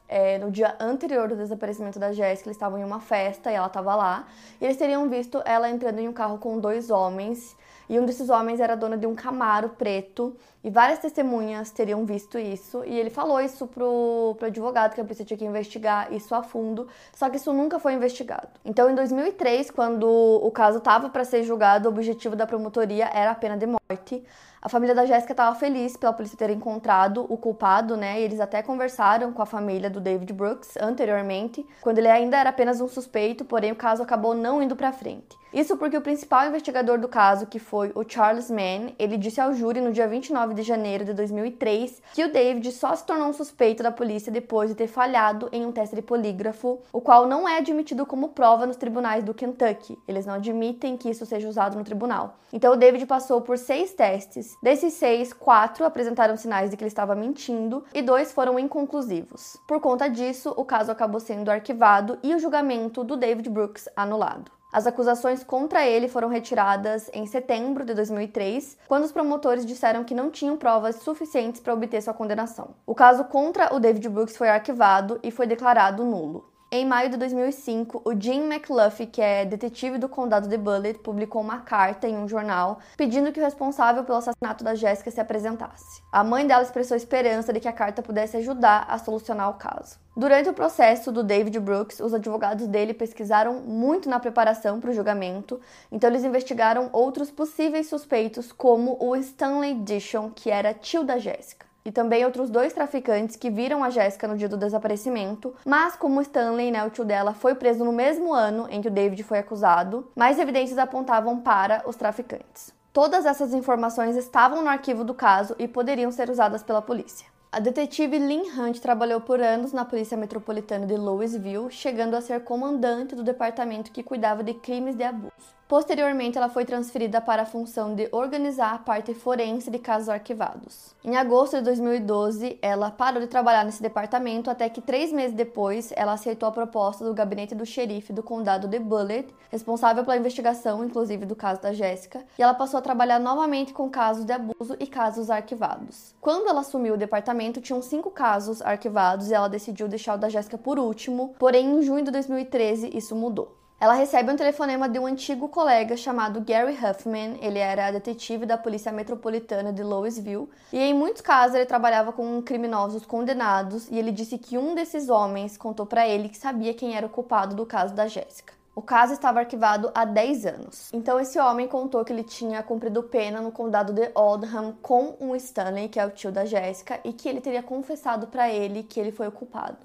é, 0.08 0.38
no 0.38 0.50
dia 0.50 0.74
anterior 0.80 1.28
do 1.28 1.36
desaparecimento 1.36 2.00
da 2.00 2.14
Jéssica, 2.14 2.48
eles 2.48 2.56
estavam 2.56 2.80
em 2.80 2.86
uma 2.86 3.02
festa 3.02 3.52
e 3.52 3.54
ela 3.54 3.68
estava 3.68 3.96
lá, 3.96 4.28
e 4.62 4.66
eles 4.66 4.78
teriam 4.78 5.10
visto 5.10 5.42
ela 5.44 5.70
entrando 5.70 6.00
em 6.00 6.08
um 6.08 6.14
carro 6.14 6.38
com 6.38 6.58
dois 6.58 6.90
homens 6.90 7.54
e 7.94 8.00
um 8.00 8.06
desses 8.06 8.28
homens 8.28 8.60
era 8.60 8.76
dona 8.76 8.98
de 8.98 9.06
um 9.06 9.14
Camaro 9.14 9.70
preto 9.70 10.36
e 10.64 10.70
várias 10.72 10.98
testemunhas 10.98 11.70
teriam 11.70 12.04
visto 12.08 12.40
isso. 12.40 12.84
E 12.86 13.00
ele 13.00 13.12
falou 13.12 13.40
isso 13.40 13.68
pro, 13.68 14.34
pro 14.40 14.48
advogado 14.48 14.96
que 14.96 15.02
a 15.02 15.04
polícia 15.04 15.24
tinha 15.24 15.38
que 15.38 15.46
investigar 15.46 16.12
isso 16.12 16.34
a 16.34 16.42
fundo, 16.42 16.88
só 17.14 17.30
que 17.30 17.38
isso 17.38 17.54
nunca 17.54 17.78
foi 17.78 17.94
investigado. 17.94 18.48
Então, 18.66 18.90
em 18.90 18.96
2003, 18.96 19.70
quando 19.70 20.08
o 20.08 20.50
caso 20.50 20.80
estava 20.80 21.08
para 21.08 21.24
ser 21.24 21.44
julgado, 21.44 21.88
o 21.88 21.92
objetivo 21.92 22.36
da 22.36 22.48
promotoria 22.48 23.12
era 23.14 23.30
a 23.30 23.36
pena 23.36 23.56
de 23.56 23.68
morte. 23.68 24.24
A 24.60 24.70
família 24.70 24.96
da 24.96 25.06
Jéssica 25.06 25.34
estava 25.34 25.56
feliz 25.56 25.96
pela 25.96 26.14
polícia 26.14 26.36
ter 26.36 26.50
encontrado 26.50 27.28
o 27.30 27.38
culpado, 27.38 27.96
né? 27.96 28.20
E 28.22 28.24
eles 28.24 28.40
até 28.40 28.64
conversaram 28.64 29.32
com 29.32 29.42
a 29.44 29.46
família 29.46 29.88
do 29.88 30.02
David 30.02 30.34
Brooks 30.34 30.78
anteriormente, 30.78 31.64
quando 31.80 32.00
ele 32.00 32.10
ainda 32.10 32.38
era 32.38 32.50
apenas 32.50 32.82
um 32.82 32.88
suspeito, 32.88 33.46
porém 33.46 33.72
o 33.72 33.76
caso 33.76 34.02
acabou 34.02 34.34
não 34.34 34.64
indo 34.64 34.76
para 34.76 34.92
frente. 34.92 35.43
Isso 35.54 35.78
porque 35.78 35.96
o 35.96 36.02
principal 36.02 36.48
investigador 36.48 36.98
do 36.98 37.08
caso, 37.08 37.46
que 37.46 37.60
foi 37.60 37.92
o 37.94 38.04
Charles 38.08 38.50
Mann, 38.50 38.92
ele 38.98 39.18
disse 39.18 39.40
ao 39.40 39.54
júri 39.54 39.80
no 39.80 39.92
dia 39.92 40.08
29 40.08 40.56
de 40.56 40.64
janeiro 40.64 41.06
de 41.06 41.14
2003 41.14 42.02
que 42.12 42.24
o 42.24 42.32
David 42.32 42.72
só 42.72 42.96
se 42.96 43.06
tornou 43.06 43.28
um 43.28 43.34
suspeito 43.34 43.84
da 43.84 43.92
polícia 43.92 44.32
depois 44.32 44.72
de 44.72 44.76
ter 44.76 44.88
falhado 44.88 45.50
em 45.52 45.64
um 45.64 45.72
teste 45.72 45.96
de 45.96 46.02
polígrafo, 46.02 46.80
o 46.92 47.00
qual 47.00 47.28
não 47.28 47.48
é 47.48 47.60
admitido 47.60 48.04
como 48.04 48.30
prova 48.30 48.66
nos 48.66 48.78
tribunais 48.78 49.24
do 49.24 49.34
Kentucky. 49.34 49.96
Eles 50.08 50.26
não 50.26 50.34
admitem 50.34 50.98
que 50.98 51.10
isso 51.10 51.24
seja 51.24 51.48
usado 51.48 51.78
no 51.78 51.84
tribunal. 51.84 52.40
Então 52.52 52.74
o 52.74 52.76
David 52.76 53.06
passou 53.06 53.40
por 53.40 53.60
seis 53.60 53.94
testes. 53.94 54.58
Desses 54.62 54.94
seis, 54.94 55.34
quatro 55.34 55.86
apresentaram 55.86 56.36
sinais 56.36 56.72
de 56.72 56.78
que 56.78 56.84
ele 56.84 56.88
estava 56.88 57.14
mentindo 57.14 57.84
e 57.94 58.02
dois 58.02 58.32
foram 58.32 58.58
inconclusivos. 58.58 59.58
Por 59.68 59.80
conta 59.80 60.08
disso, 60.08 60.52
o 60.58 60.66
caso 60.66 60.92
acabou 60.92 61.20
sendo 61.20 61.52
arquivado 61.52 62.18
e 62.24 62.34
o 62.34 62.40
julgamento 62.40 63.04
do 63.04 63.16
David 63.16 63.52
Brooks 63.52 63.88
anulado. 63.96 64.63
As 64.74 64.88
acusações 64.88 65.44
contra 65.44 65.86
ele 65.86 66.08
foram 66.08 66.28
retiradas 66.28 67.08
em 67.14 67.28
setembro 67.28 67.86
de 67.86 67.94
2003, 67.94 68.76
quando 68.88 69.04
os 69.04 69.12
promotores 69.12 69.68
disseram 69.68 70.04
que 70.04 70.16
não 70.16 70.32
tinham 70.32 70.58
provas 70.58 70.96
suficientes 70.96 71.62
para 71.62 71.76
obter 71.76 72.02
sua 72.02 72.12
condenação. 72.12 72.74
O 72.84 72.96
caso 72.96 73.24
contra 73.26 73.72
o 73.72 73.80
David 73.80 74.10
Brooks 74.10 74.36
foi 74.36 74.50
arquivado 74.50 75.20
e 75.22 75.30
foi 75.30 75.46
declarado 75.46 76.04
nulo. 76.04 76.52
Em 76.76 76.88
maio 76.88 77.08
de 77.08 77.18
2005, 77.18 78.02
o 78.04 78.20
Jim 78.20 78.52
McLuffy, 78.52 79.06
que 79.06 79.22
é 79.22 79.46
detetive 79.46 80.00
do 80.00 80.10
condado 80.10 80.48
de 80.48 80.58
Bullitt, 80.58 80.98
publicou 81.02 81.40
uma 81.40 81.60
carta 81.60 82.08
em 82.08 82.18
um 82.18 82.28
jornal 82.28 82.80
pedindo 82.98 83.32
que 83.32 83.40
o 83.40 83.44
responsável 83.44 84.04
pelo 84.04 84.18
assassinato 84.18 84.64
da 84.64 84.74
Jéssica 84.74 85.12
se 85.12 85.22
apresentasse. 85.22 86.02
A 86.12 86.24
mãe 86.24 86.48
dela 86.48 86.64
expressou 86.64 86.98
esperança 86.98 87.54
de 87.54 87.60
que 87.60 87.68
a 87.68 87.72
carta 87.72 88.02
pudesse 88.02 88.38
ajudar 88.38 88.88
a 88.90 88.98
solucionar 88.98 89.52
o 89.52 89.54
caso. 89.54 90.00
Durante 90.18 90.50
o 90.50 90.54
processo 90.54 91.12
do 91.12 91.22
David 91.22 91.60
Brooks, 91.60 92.00
os 92.00 92.12
advogados 92.12 92.66
dele 92.66 92.96
pesquisaram 92.96 93.62
muito 93.62 94.10
na 94.10 94.20
preparação 94.20 94.80
para 94.80 94.90
o 94.90 94.94
julgamento, 94.94 95.62
então 95.92 96.10
eles 96.10 96.24
investigaram 96.24 96.90
outros 96.92 97.30
possíveis 97.30 97.88
suspeitos, 97.88 98.52
como 98.52 98.98
o 99.00 99.16
Stanley 99.16 99.76
Dishon, 99.76 100.32
que 100.32 100.50
era 100.50 100.74
tio 100.74 101.04
da 101.04 101.20
Jéssica 101.20 101.72
e 101.86 101.92
também 101.92 102.26
outros 102.26 102.50
dois 102.50 102.74
traficantes 102.74 103.36
que 103.36 103.50
viram 103.50 103.84
a 103.84 103.90
Jéssica 103.90 104.28
no 104.28 104.38
dia 104.38 104.50
do 104.50 104.58
desaparecimento, 104.58 105.54
mas 105.66 105.96
como 105.96 106.22
Stanley, 106.22 106.72
né, 106.72 106.84
o 106.86 106.90
tio 106.90 107.06
dela, 107.06 107.34
foi 107.34 107.56
preso 107.56 107.84
no 107.84 107.92
mesmo 107.92 108.34
ano 108.34 108.68
em 108.70 108.82
que 108.82 108.88
o 108.88 108.92
David 108.92 109.24
foi 109.24 109.40
acusado, 109.40 110.08
mais 110.16 110.40
evidências 110.40 110.78
apontavam 110.78 111.40
para 111.40 111.84
os 111.86 111.96
traficantes. 111.96 112.74
Todas 112.92 113.26
essas 113.26 113.54
informações 113.54 114.16
estavam 114.16 114.62
no 114.62 114.70
arquivo 114.70 115.04
do 115.04 115.14
caso 115.14 115.56
e 115.58 115.68
poderiam 115.68 116.12
ser 116.12 116.30
usadas 116.30 116.62
pela 116.62 116.82
polícia. 116.82 117.26
A 117.52 117.60
detetive 117.60 118.18
Lynn 118.18 118.50
Hunt 118.58 118.80
trabalhou 118.80 119.22
por 119.22 119.40
anos 119.40 119.72
na 119.72 119.86
Polícia 119.86 120.18
Metropolitana 120.18 120.88
de 120.88 120.96
Louisville, 120.96 121.70
chegando 121.70 122.16
a 122.16 122.22
ser 122.22 122.44
comandante 122.44 123.16
do 123.16 123.24
departamento 123.24 123.92
que 123.92 124.02
cuidava 124.02 124.44
de 124.44 124.56
crimes 124.56 124.96
de 124.96 125.04
abuso. 125.04 125.32
Posteriormente, 125.68 126.38
ela 126.38 126.50
foi 126.50 126.66
transferida 126.66 127.22
para 127.22 127.44
a 127.44 127.46
função 127.46 127.96
de 127.96 128.08
organizar 128.12 128.74
a 128.74 128.78
parte 128.78 129.14
forense 129.14 129.72
de 129.72 129.80
casos 129.80 130.10
arquivados. 130.10 130.94
Em 131.04 131.16
agosto 131.16 131.58
de 131.58 131.64
2012, 131.64 132.60
ela 132.62 132.92
parou 132.92 133.22
de 133.22 133.28
trabalhar 133.28 133.64
nesse 133.64 133.82
departamento 133.82 134.50
até 134.50 134.70
que 134.70 134.82
três 134.82 135.12
meses 135.12 135.36
depois 135.36 135.94
ela 135.96 136.14
aceitou 136.14 136.48
a 136.48 136.52
proposta 136.52 137.06
do 137.06 137.14
gabinete 137.14 137.56
do 137.56 137.66
xerife 137.66 138.14
do 138.14 138.22
condado 138.22 138.68
de 138.68 138.78
Bullitt, 138.78 139.34
responsável 139.50 140.04
pela 140.04 140.18
investigação, 140.18 140.84
inclusive 140.84 141.26
do 141.26 141.36
caso 141.36 141.62
da 141.62 141.74
Jéssica, 141.74 142.24
e 142.38 142.44
ela 142.44 142.54
passou 142.54 142.78
a 142.78 142.82
trabalhar 142.82 143.20
novamente 143.20 143.74
com 143.74 143.90
casos 143.90 144.26
de 144.26 144.34
abuso 144.34 144.76
e 144.80 144.86
casos 144.86 145.30
arquivados. 145.30 146.14
Quando 146.20 146.48
ela 146.48 146.62
assumiu 146.62 146.96
o 146.96 146.98
departamento, 146.98 147.62
tinham 147.62 147.82
cinco 147.82 148.12
casos 148.12 148.62
arquivados 148.62 149.30
e 149.30 149.34
ela 149.34 149.48
decidiu 149.48 149.88
deixar 149.88 150.16
o 150.16 150.20
da 150.20 150.30
Jéssica 150.30 150.58
por 150.58 150.78
último, 150.78 151.34
porém 151.40 151.78
em 151.78 151.82
junho 151.82 152.04
de 152.04 152.12
2013 152.12 152.92
isso 152.94 153.16
mudou. 153.16 153.63
Ela 153.84 153.96
recebe 153.96 154.32
um 154.32 154.38
telefonema 154.38 154.88
de 154.88 154.98
um 154.98 155.06
antigo 155.06 155.50
colega 155.50 155.98
chamado 155.98 156.40
Gary 156.40 156.72
Huffman. 156.74 157.38
Ele 157.42 157.60
era 157.60 157.92
detetive 157.92 158.46
da 158.46 158.58
Polícia 158.58 158.94
Metropolitana 158.94 159.74
de 159.74 159.84
Louisville 159.84 160.48
e, 160.72 160.80
em 160.80 160.94
muitos 160.94 161.22
casos, 161.22 161.58
ele 161.58 161.66
trabalhava 161.66 162.14
com 162.14 162.42
criminosos 162.42 163.06
condenados. 163.06 163.90
E 163.92 164.00
ele 164.00 164.14
disse 164.14 164.38
que 164.38 164.58
um 164.58 164.74
desses 164.74 165.10
homens 165.10 165.58
contou 165.58 165.86
para 165.86 166.08
ele 166.08 166.30
que 166.30 166.38
sabia 166.38 166.74
quem 166.74 166.96
era 166.96 167.06
o 167.06 167.10
culpado 167.10 167.58
do 167.58 167.66
caso 167.66 167.94
da 167.94 168.08
Jéssica. 168.08 168.54
O 168.74 168.82
caso 168.82 169.12
estava 169.12 169.40
arquivado 169.40 169.92
há 169.94 170.06
10 170.06 170.46
anos. 170.46 170.90
Então, 170.94 171.20
esse 171.20 171.38
homem 171.38 171.68
contou 171.68 172.06
que 172.06 172.14
ele 172.14 172.24
tinha 172.24 172.64
cumprido 172.64 173.04
pena 173.04 173.42
no 173.42 173.52
condado 173.52 173.92
de 173.92 174.10
Oldham 174.16 174.78
com 174.82 175.18
um 175.20 175.36
Stanley, 175.36 175.90
que 175.90 176.00
é 176.00 176.06
o 176.06 176.10
tio 176.10 176.32
da 176.32 176.46
Jéssica, 176.46 177.02
e 177.04 177.12
que 177.12 177.28
ele 177.28 177.42
teria 177.42 177.62
confessado 177.62 178.28
para 178.28 178.50
ele 178.50 178.82
que 178.82 178.98
ele 178.98 179.12
foi 179.12 179.28
o 179.28 179.32
culpado. 179.32 179.78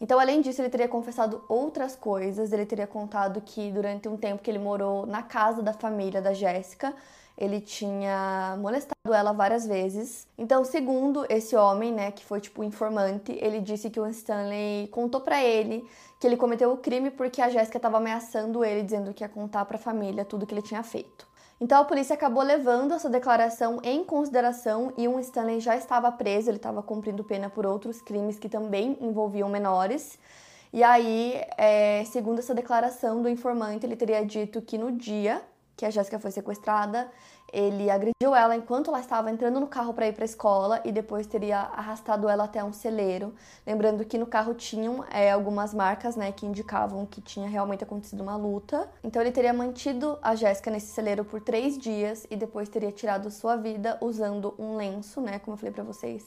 Então, 0.00 0.18
além 0.18 0.40
disso, 0.40 0.62
ele 0.62 0.70
teria 0.70 0.88
confessado 0.88 1.44
outras 1.48 1.94
coisas. 1.94 2.52
Ele 2.52 2.64
teria 2.64 2.86
contado 2.86 3.40
que 3.40 3.70
durante 3.70 4.08
um 4.08 4.16
tempo 4.16 4.42
que 4.42 4.50
ele 4.50 4.58
morou 4.58 5.06
na 5.06 5.22
casa 5.22 5.62
da 5.62 5.72
família 5.72 6.22
da 6.22 6.32
Jéssica, 6.32 6.94
ele 7.36 7.60
tinha 7.60 8.56
molestado 8.60 9.14
ela 9.14 9.32
várias 9.32 9.66
vezes. 9.66 10.26
Então, 10.38 10.64
segundo 10.64 11.26
esse 11.28 11.54
homem, 11.56 11.92
né, 11.92 12.10
que 12.10 12.24
foi 12.24 12.40
tipo 12.40 12.62
informante, 12.64 13.32
ele 13.40 13.60
disse 13.60 13.90
que 13.90 14.00
o 14.00 14.06
Stanley 14.06 14.88
contou 14.88 15.20
para 15.20 15.42
ele 15.42 15.84
que 16.20 16.26
ele 16.26 16.36
cometeu 16.36 16.70
o 16.70 16.76
crime 16.76 17.10
porque 17.10 17.40
a 17.40 17.48
Jéssica 17.48 17.78
estava 17.78 17.96
ameaçando 17.96 18.62
ele, 18.62 18.82
dizendo 18.82 19.14
que 19.14 19.24
ia 19.24 19.28
contar 19.28 19.64
para 19.64 19.76
a 19.76 19.80
família 19.80 20.22
tudo 20.22 20.46
que 20.46 20.52
ele 20.52 20.60
tinha 20.60 20.82
feito. 20.82 21.26
Então 21.60 21.78
a 21.78 21.84
polícia 21.84 22.14
acabou 22.14 22.42
levando 22.42 22.94
essa 22.94 23.10
declaração 23.10 23.80
em 23.82 24.02
consideração 24.02 24.94
e 24.96 25.06
um 25.06 25.20
Stanley 25.20 25.60
já 25.60 25.76
estava 25.76 26.10
preso, 26.10 26.48
ele 26.48 26.56
estava 26.56 26.82
cumprindo 26.82 27.22
pena 27.22 27.50
por 27.50 27.66
outros 27.66 28.00
crimes 28.00 28.38
que 28.38 28.48
também 28.48 28.96
envolviam 28.98 29.46
menores. 29.46 30.18
E 30.72 30.82
aí, 30.82 31.34
é, 31.58 32.02
segundo 32.06 32.38
essa 32.38 32.54
declaração 32.54 33.20
do 33.20 33.28
informante, 33.28 33.84
ele 33.84 33.94
teria 33.94 34.24
dito 34.24 34.62
que 34.62 34.78
no 34.78 34.90
dia 34.92 35.42
que 35.76 35.84
a 35.84 35.90
Jéssica 35.90 36.18
foi 36.18 36.30
sequestrada, 36.30 37.10
ele 37.52 37.90
agrediu 37.90 38.34
ela 38.34 38.56
enquanto 38.56 38.88
ela 38.88 39.00
estava 39.00 39.30
entrando 39.30 39.60
no 39.60 39.66
carro 39.66 39.92
para 39.92 40.06
ir 40.06 40.12
para 40.12 40.24
a 40.24 40.26
escola 40.26 40.80
e 40.84 40.92
depois 40.92 41.26
teria 41.26 41.58
arrastado 41.58 42.28
ela 42.28 42.44
até 42.44 42.62
um 42.62 42.72
celeiro. 42.72 43.34
Lembrando 43.66 44.04
que 44.04 44.18
no 44.18 44.26
carro 44.26 44.54
tinham 44.54 45.04
é, 45.10 45.30
algumas 45.30 45.74
marcas 45.74 46.16
né, 46.16 46.32
que 46.32 46.46
indicavam 46.46 47.06
que 47.06 47.20
tinha 47.20 47.48
realmente 47.48 47.84
acontecido 47.84 48.22
uma 48.22 48.36
luta. 48.36 48.88
Então 49.02 49.20
ele 49.20 49.32
teria 49.32 49.52
mantido 49.52 50.18
a 50.22 50.34
Jéssica 50.34 50.70
nesse 50.70 50.88
celeiro 50.88 51.24
por 51.24 51.40
três 51.40 51.76
dias 51.76 52.26
e 52.30 52.36
depois 52.36 52.68
teria 52.68 52.92
tirado 52.92 53.30
sua 53.30 53.56
vida 53.56 53.98
usando 54.00 54.54
um 54.58 54.76
lenço, 54.76 55.20
né? 55.20 55.38
Como 55.38 55.54
eu 55.54 55.58
falei 55.58 55.72
para 55.72 55.84
vocês, 55.84 56.24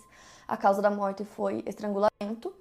a 0.47 0.57
causa 0.57 0.81
da 0.81 0.89
morte 0.89 1.23
foi 1.23 1.63
estrangulamento. 1.65 2.53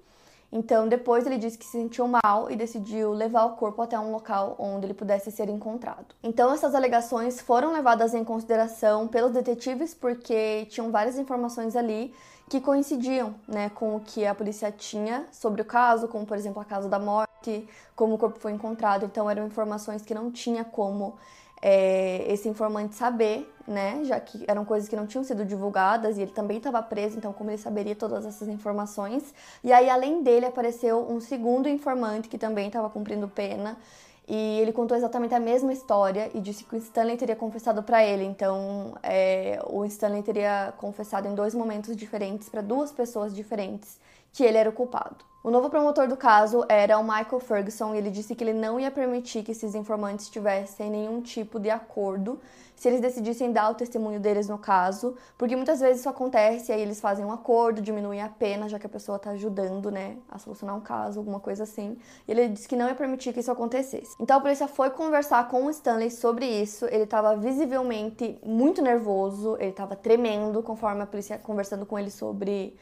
Então, 0.55 0.87
depois 0.87 1.25
ele 1.25 1.39
disse 1.39 1.57
que 1.57 1.65
se 1.65 1.71
sentiu 1.71 2.07
mal 2.07 2.51
e 2.51 2.55
decidiu 2.55 3.11
levar 3.11 3.45
o 3.45 3.55
corpo 3.55 3.81
até 3.81 3.99
um 3.99 4.11
local 4.11 4.55
onde 4.59 4.85
ele 4.85 4.93
pudesse 4.93 5.31
ser 5.31 5.49
encontrado. 5.49 6.13
Então, 6.21 6.53
essas 6.53 6.75
alegações 6.75 7.41
foram 7.41 7.73
levadas 7.73 8.13
em 8.13 8.23
consideração 8.23 9.07
pelos 9.07 9.31
detetives 9.31 9.95
porque 9.95 10.67
tinham 10.69 10.91
várias 10.91 11.17
informações 11.17 11.75
ali 11.75 12.13
que 12.47 12.61
coincidiam, 12.61 13.33
né, 13.47 13.71
com 13.73 13.95
o 13.95 13.99
que 13.99 14.27
a 14.27 14.35
polícia 14.35 14.71
tinha 14.71 15.25
sobre 15.31 15.63
o 15.63 15.65
caso, 15.65 16.07
como 16.07 16.23
por 16.23 16.37
exemplo 16.37 16.61
a 16.61 16.65
causa 16.65 16.87
da 16.87 16.99
morte, 16.99 17.67
como 17.95 18.13
o 18.13 18.17
corpo 18.19 18.37
foi 18.39 18.51
encontrado. 18.51 19.05
Então, 19.05 19.27
eram 19.27 19.47
informações 19.47 20.03
que 20.03 20.13
não 20.13 20.29
tinha 20.29 20.63
como 20.63 21.15
é, 21.63 22.25
esse 22.31 22.47
informante 22.47 22.93
saber, 22.93 23.51
né? 23.67 24.01
Já 24.03 24.19
que 24.19 24.43
eram 24.47 24.65
coisas 24.65 24.89
que 24.89 24.95
não 24.95 25.07
tinham 25.07 25.23
sido 25.23 25.45
divulgadas 25.45 26.17
e 26.17 26.21
ele 26.21 26.31
também 26.31 26.57
estava 26.57 26.81
preso, 26.81 27.17
então 27.17 27.31
como 27.33 27.49
ele 27.49 27.57
saberia 27.57 27.95
todas 27.95 28.25
essas 28.25 28.47
informações? 28.47 29.33
E 29.63 29.71
aí, 29.71 29.89
além 29.89 30.23
dele, 30.23 30.45
apareceu 30.45 31.09
um 31.09 31.19
segundo 31.19 31.67
informante 31.69 32.27
que 32.27 32.37
também 32.37 32.67
estava 32.67 32.89
cumprindo 32.89 33.27
pena. 33.27 33.77
E 34.25 34.59
ele 34.61 34.71
contou 34.71 34.95
exatamente 34.95 35.35
a 35.35 35.39
mesma 35.39 35.73
história 35.73 36.31
e 36.33 36.39
disse 36.39 36.63
que 36.63 36.75
o 36.75 36.77
Stanley 36.77 37.17
teria 37.17 37.35
confessado 37.35 37.83
para 37.83 38.05
ele. 38.05 38.23
Então, 38.23 38.95
é, 39.03 39.61
o 39.67 39.83
Stanley 39.85 40.23
teria 40.23 40.73
confessado 40.77 41.27
em 41.27 41.35
dois 41.35 41.53
momentos 41.53 41.95
diferentes 41.95 42.47
para 42.47 42.61
duas 42.61 42.91
pessoas 42.91 43.35
diferentes 43.35 43.99
que 44.31 44.43
ele 44.43 44.57
era 44.57 44.69
o 44.69 44.73
culpado. 44.73 45.17
O 45.43 45.51
novo 45.51 45.69
promotor 45.69 46.07
do 46.07 46.15
caso 46.15 46.63
era 46.69 46.97
o 46.97 47.03
Michael 47.03 47.39
Ferguson 47.41 47.93
e 47.93 47.97
ele 47.97 48.09
disse 48.09 48.33
que 48.33 48.43
ele 48.43 48.53
não 48.53 48.79
ia 48.79 48.89
permitir 48.89 49.43
que 49.43 49.51
esses 49.51 49.75
informantes 49.75 50.29
tivessem 50.29 50.89
nenhum 50.89 51.21
tipo 51.21 51.59
de 51.59 51.69
acordo 51.69 52.39
se 52.75 52.87
eles 52.87 53.01
decidissem 53.01 53.51
dar 53.51 53.69
o 53.69 53.75
testemunho 53.75 54.19
deles 54.19 54.47
no 54.47 54.57
caso, 54.57 55.15
porque 55.37 55.55
muitas 55.55 55.79
vezes 55.79 55.99
isso 55.99 56.09
acontece 56.09 56.71
aí 56.71 56.81
eles 56.81 56.99
fazem 56.99 57.25
um 57.25 57.31
acordo, 57.31 57.81
diminuem 57.81 58.21
a 58.21 58.29
pena, 58.29 58.67
já 58.67 58.77
que 58.79 58.85
a 58.85 58.89
pessoa 58.89 59.15
está 59.17 59.31
ajudando, 59.31 59.91
né, 59.91 60.17
a 60.29 60.37
solucionar 60.37 60.75
um 60.75 60.81
caso, 60.81 61.19
alguma 61.19 61.39
coisa 61.39 61.63
assim. 61.63 61.97
E 62.27 62.31
ele 62.31 62.49
disse 62.49 62.67
que 62.67 62.75
não 62.75 62.87
ia 62.87 62.95
permitir 62.95 63.33
que 63.33 63.39
isso 63.39 63.51
acontecesse. 63.51 64.15
Então 64.19 64.37
a 64.37 64.41
polícia 64.41 64.67
foi 64.67 64.89
conversar 64.89 65.47
com 65.47 65.65
o 65.65 65.69
Stanley 65.69 66.11
sobre 66.11 66.45
isso. 66.45 66.85
Ele 66.85 67.03
estava 67.03 67.35
visivelmente 67.35 68.39
muito 68.43 68.81
nervoso, 68.81 69.55
ele 69.59 69.69
estava 69.69 69.95
tremendo 69.95 70.61
conforme 70.61 71.01
a 71.01 71.05
polícia 71.05 71.37
conversando 71.37 71.85
com 71.85 71.97
ele 71.97 72.11
sobre 72.11 72.75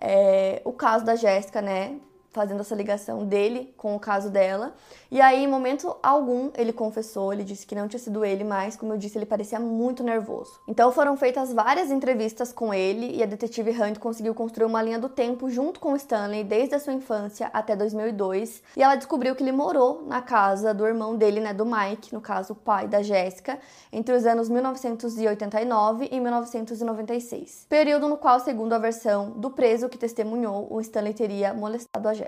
é, 0.00 0.60
o 0.64 0.72
caso 0.72 1.04
da 1.04 1.14
Jéssica, 1.14 1.62
né? 1.62 1.98
Fazendo 2.32 2.60
essa 2.60 2.74
ligação 2.74 3.24
dele 3.24 3.72
com 3.76 3.94
o 3.94 4.00
caso 4.00 4.30
dela. 4.30 4.74
E 5.10 5.20
aí, 5.20 5.44
em 5.44 5.46
momento 5.46 5.94
algum, 6.02 6.50
ele 6.56 6.72
confessou, 6.72 7.32
ele 7.32 7.44
disse 7.44 7.66
que 7.66 7.74
não 7.74 7.86
tinha 7.86 8.00
sido 8.00 8.24
ele, 8.24 8.44
mas, 8.44 8.76
como 8.76 8.94
eu 8.94 8.98
disse, 8.98 9.18
ele 9.18 9.26
parecia 9.26 9.60
muito 9.60 10.02
nervoso. 10.02 10.58
Então 10.66 10.90
foram 10.90 11.16
feitas 11.16 11.52
várias 11.52 11.90
entrevistas 11.90 12.52
com 12.52 12.72
ele 12.72 13.16
e 13.16 13.22
a 13.22 13.26
detetive 13.26 13.70
Hunt 13.70 13.98
conseguiu 13.98 14.34
construir 14.34 14.66
uma 14.66 14.82
linha 14.82 14.98
do 14.98 15.08
tempo 15.08 15.50
junto 15.50 15.78
com 15.78 15.94
Stanley 15.94 16.44
desde 16.44 16.74
a 16.74 16.80
sua 16.80 16.94
infância 16.94 17.50
até 17.52 17.76
2002. 17.76 18.62
E 18.76 18.82
ela 18.82 18.96
descobriu 18.96 19.34
que 19.34 19.42
ele 19.42 19.52
morou 19.52 20.04
na 20.06 20.22
casa 20.22 20.72
do 20.72 20.86
irmão 20.86 21.14
dele, 21.14 21.40
né, 21.40 21.52
do 21.52 21.66
Mike, 21.66 22.14
no 22.14 22.20
caso, 22.20 22.54
o 22.54 22.56
pai 22.56 22.88
da 22.88 23.02
Jéssica, 23.02 23.58
entre 23.92 24.14
os 24.14 24.24
anos 24.24 24.48
1989 24.48 26.08
e 26.10 26.18
1996. 26.18 27.66
Período 27.68 28.08
no 28.08 28.16
qual, 28.16 28.40
segundo 28.40 28.72
a 28.72 28.78
versão 28.78 29.30
do 29.30 29.50
preso 29.50 29.88
que 29.88 29.98
testemunhou, 29.98 30.66
o 30.70 30.80
Stanley 30.80 31.12
teria 31.12 31.52
molestado 31.52 32.08
a 32.08 32.14
Jéssica. 32.14 32.21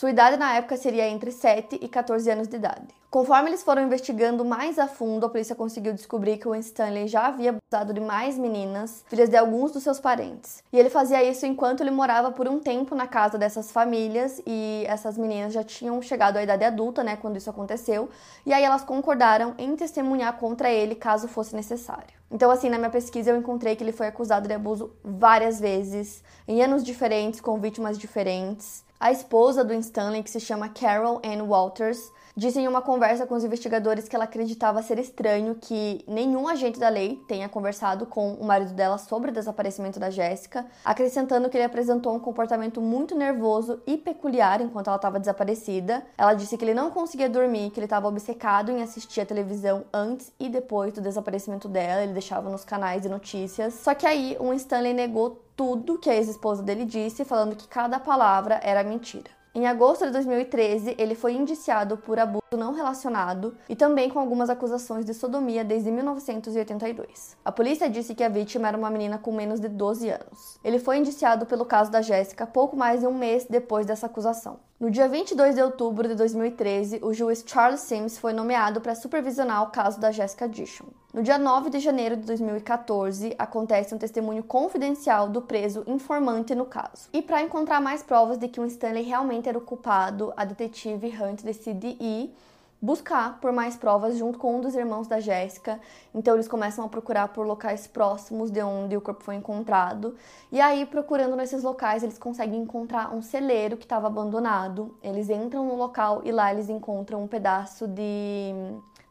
Sua 0.00 0.10
idade 0.10 0.38
na 0.38 0.54
época 0.54 0.78
seria 0.78 1.06
entre 1.08 1.30
7 1.30 1.78
e 1.82 1.86
14 1.86 2.30
anos 2.30 2.48
de 2.48 2.56
idade. 2.56 2.88
Conforme 3.10 3.50
eles 3.50 3.62
foram 3.62 3.82
investigando 3.82 4.44
mais 4.44 4.78
a 4.78 4.86
fundo, 4.86 5.26
a 5.26 5.28
polícia 5.28 5.54
conseguiu 5.54 5.92
descobrir 5.92 6.38
que 6.38 6.48
o 6.48 6.54
Stanley 6.54 7.06
já 7.06 7.26
havia 7.26 7.50
abusado 7.50 7.92
de 7.92 8.00
mais 8.00 8.38
meninas, 8.38 9.04
filhas 9.08 9.28
de 9.28 9.36
alguns 9.36 9.72
dos 9.72 9.82
seus 9.82 10.00
parentes. 10.00 10.62
E 10.72 10.78
ele 10.78 10.88
fazia 10.88 11.22
isso 11.22 11.44
enquanto 11.44 11.82
ele 11.82 11.90
morava 11.90 12.30
por 12.30 12.48
um 12.48 12.60
tempo 12.60 12.94
na 12.94 13.06
casa 13.06 13.36
dessas 13.36 13.72
famílias 13.72 14.40
e 14.46 14.84
essas 14.86 15.18
meninas 15.18 15.52
já 15.52 15.64
tinham 15.64 16.00
chegado 16.00 16.38
à 16.38 16.42
idade 16.44 16.64
adulta, 16.64 17.04
né, 17.04 17.16
quando 17.16 17.36
isso 17.36 17.50
aconteceu, 17.50 18.08
e 18.46 18.54
aí 18.54 18.62
elas 18.62 18.84
concordaram 18.84 19.54
em 19.58 19.76
testemunhar 19.76 20.38
contra 20.38 20.70
ele 20.70 20.94
caso 20.94 21.28
fosse 21.28 21.54
necessário. 21.54 22.14
Então, 22.30 22.50
assim, 22.50 22.70
na 22.70 22.78
minha 22.78 22.90
pesquisa 22.90 23.32
eu 23.32 23.36
encontrei 23.36 23.76
que 23.76 23.82
ele 23.82 23.92
foi 23.92 24.06
acusado 24.06 24.48
de 24.48 24.54
abuso 24.54 24.92
várias 25.04 25.60
vezes, 25.60 26.22
em 26.48 26.62
anos 26.62 26.82
diferentes, 26.82 27.40
com 27.40 27.58
vítimas 27.58 27.98
diferentes. 27.98 28.88
A 29.00 29.10
esposa 29.10 29.64
do 29.64 29.72
Stanley, 29.72 30.22
que 30.22 30.30
se 30.30 30.38
chama 30.38 30.68
Carol 30.68 31.22
Ann 31.24 31.46
Walters, 31.48 32.12
disse 32.36 32.60
em 32.60 32.68
uma 32.68 32.82
conversa 32.82 33.26
com 33.26 33.34
os 33.34 33.42
investigadores 33.42 34.06
que 34.06 34.14
ela 34.14 34.26
acreditava 34.26 34.82
ser 34.82 34.98
estranho 34.98 35.54
que 35.54 36.04
nenhum 36.06 36.46
agente 36.46 36.78
da 36.78 36.90
lei 36.90 37.18
tenha 37.26 37.48
conversado 37.48 38.04
com 38.04 38.34
o 38.34 38.44
marido 38.44 38.74
dela 38.74 38.98
sobre 38.98 39.30
o 39.30 39.32
desaparecimento 39.32 39.98
da 39.98 40.10
Jéssica, 40.10 40.66
acrescentando 40.84 41.48
que 41.48 41.56
ele 41.56 41.64
apresentou 41.64 42.14
um 42.14 42.20
comportamento 42.20 42.82
muito 42.82 43.16
nervoso 43.16 43.80
e 43.86 43.96
peculiar 43.96 44.60
enquanto 44.60 44.88
ela 44.88 44.96
estava 44.96 45.18
desaparecida. 45.18 46.04
Ela 46.18 46.34
disse 46.34 46.58
que 46.58 46.64
ele 46.66 46.74
não 46.74 46.90
conseguia 46.90 47.30
dormir, 47.30 47.70
que 47.70 47.80
ele 47.80 47.86
estava 47.86 48.06
obcecado 48.06 48.70
em 48.70 48.82
assistir 48.82 49.22
a 49.22 49.26
televisão 49.26 49.86
antes 49.94 50.30
e 50.38 50.50
depois 50.50 50.92
do 50.92 51.00
desaparecimento 51.00 51.68
dela, 51.68 52.02
ele 52.02 52.12
deixava 52.12 52.50
nos 52.50 52.66
canais 52.66 53.00
de 53.00 53.08
notícias. 53.08 53.72
Só 53.74 53.94
que 53.94 54.06
aí 54.06 54.36
o 54.38 54.52
Stanley 54.52 54.92
negou 54.92 55.42
tudo 55.60 55.98
que 55.98 56.08
a 56.08 56.14
ex-esposa 56.14 56.62
dele 56.62 56.86
disse, 56.86 57.22
falando 57.22 57.54
que 57.54 57.68
cada 57.68 58.00
palavra 58.00 58.58
era 58.62 58.82
mentira. 58.82 59.28
Em 59.54 59.66
agosto 59.66 60.06
de 60.06 60.10
2013, 60.10 60.94
ele 60.96 61.14
foi 61.14 61.34
indiciado 61.34 61.98
por 61.98 62.18
abuso 62.18 62.49
não 62.56 62.72
relacionado 62.72 63.56
e 63.68 63.76
também 63.76 64.10
com 64.10 64.18
algumas 64.18 64.50
acusações 64.50 65.04
de 65.04 65.14
sodomia 65.14 65.64
desde 65.64 65.90
1982. 65.90 67.36
A 67.44 67.52
polícia 67.52 67.88
disse 67.88 68.14
que 68.14 68.24
a 68.24 68.28
vítima 68.28 68.66
era 68.66 68.76
uma 68.76 68.90
menina 68.90 69.18
com 69.18 69.32
menos 69.32 69.60
de 69.60 69.68
12 69.68 70.08
anos. 70.10 70.58
Ele 70.64 70.80
foi 70.80 70.98
indiciado 70.98 71.46
pelo 71.46 71.64
caso 71.64 71.92
da 71.92 72.02
Jéssica 72.02 72.46
pouco 72.46 72.76
mais 72.76 73.00
de 73.00 73.06
um 73.06 73.16
mês 73.16 73.46
depois 73.48 73.86
dessa 73.86 74.06
acusação. 74.06 74.58
No 74.80 74.90
dia 74.90 75.06
22 75.06 75.56
de 75.56 75.62
outubro 75.62 76.08
de 76.08 76.14
2013, 76.14 77.00
o 77.02 77.12
juiz 77.12 77.44
Charles 77.46 77.80
Sims 77.80 78.16
foi 78.16 78.32
nomeado 78.32 78.80
para 78.80 78.94
supervisionar 78.94 79.62
o 79.62 79.70
caso 79.70 80.00
da 80.00 80.10
Jessica 80.10 80.48
Dishon. 80.48 80.86
No 81.12 81.22
dia 81.22 81.36
9 81.36 81.68
de 81.68 81.80
janeiro 81.80 82.16
de 82.16 82.22
2014, 82.22 83.34
acontece 83.38 83.94
um 83.94 83.98
testemunho 83.98 84.42
confidencial 84.42 85.28
do 85.28 85.42
preso 85.42 85.84
informante 85.86 86.54
no 86.54 86.64
caso. 86.64 87.10
E 87.12 87.20
para 87.20 87.42
encontrar 87.42 87.78
mais 87.78 88.02
provas 88.02 88.38
de 88.38 88.48
que 88.48 88.58
o 88.58 88.64
Stanley 88.64 89.02
realmente 89.02 89.48
era 89.48 89.58
o 89.58 89.60
culpado, 89.60 90.32
a 90.34 90.46
detetive 90.46 91.08
Hunt 91.08 91.42
decide 91.42 91.96
ir 92.00 92.34
buscar 92.80 93.40
por 93.40 93.52
mais 93.52 93.76
provas 93.76 94.16
junto 94.16 94.38
com 94.38 94.56
um 94.56 94.60
dos 94.60 94.74
irmãos 94.74 95.06
da 95.06 95.20
Jéssica. 95.20 95.78
Então 96.14 96.34
eles 96.34 96.48
começam 96.48 96.84
a 96.84 96.88
procurar 96.88 97.28
por 97.28 97.46
locais 97.46 97.86
próximos 97.86 98.50
de 98.50 98.62
onde 98.62 98.96
o 98.96 99.00
corpo 99.00 99.22
foi 99.22 99.34
encontrado. 99.34 100.16
E 100.50 100.60
aí, 100.60 100.86
procurando 100.86 101.36
nesses 101.36 101.62
locais, 101.62 102.02
eles 102.02 102.18
conseguem 102.18 102.62
encontrar 102.62 103.14
um 103.14 103.20
celeiro 103.20 103.76
que 103.76 103.84
estava 103.84 104.06
abandonado. 104.06 104.96
Eles 105.02 105.28
entram 105.28 105.66
no 105.66 105.76
local 105.76 106.22
e 106.24 106.32
lá 106.32 106.52
eles 106.52 106.68
encontram 106.68 107.22
um 107.22 107.26
pedaço 107.26 107.86
de 107.86 108.54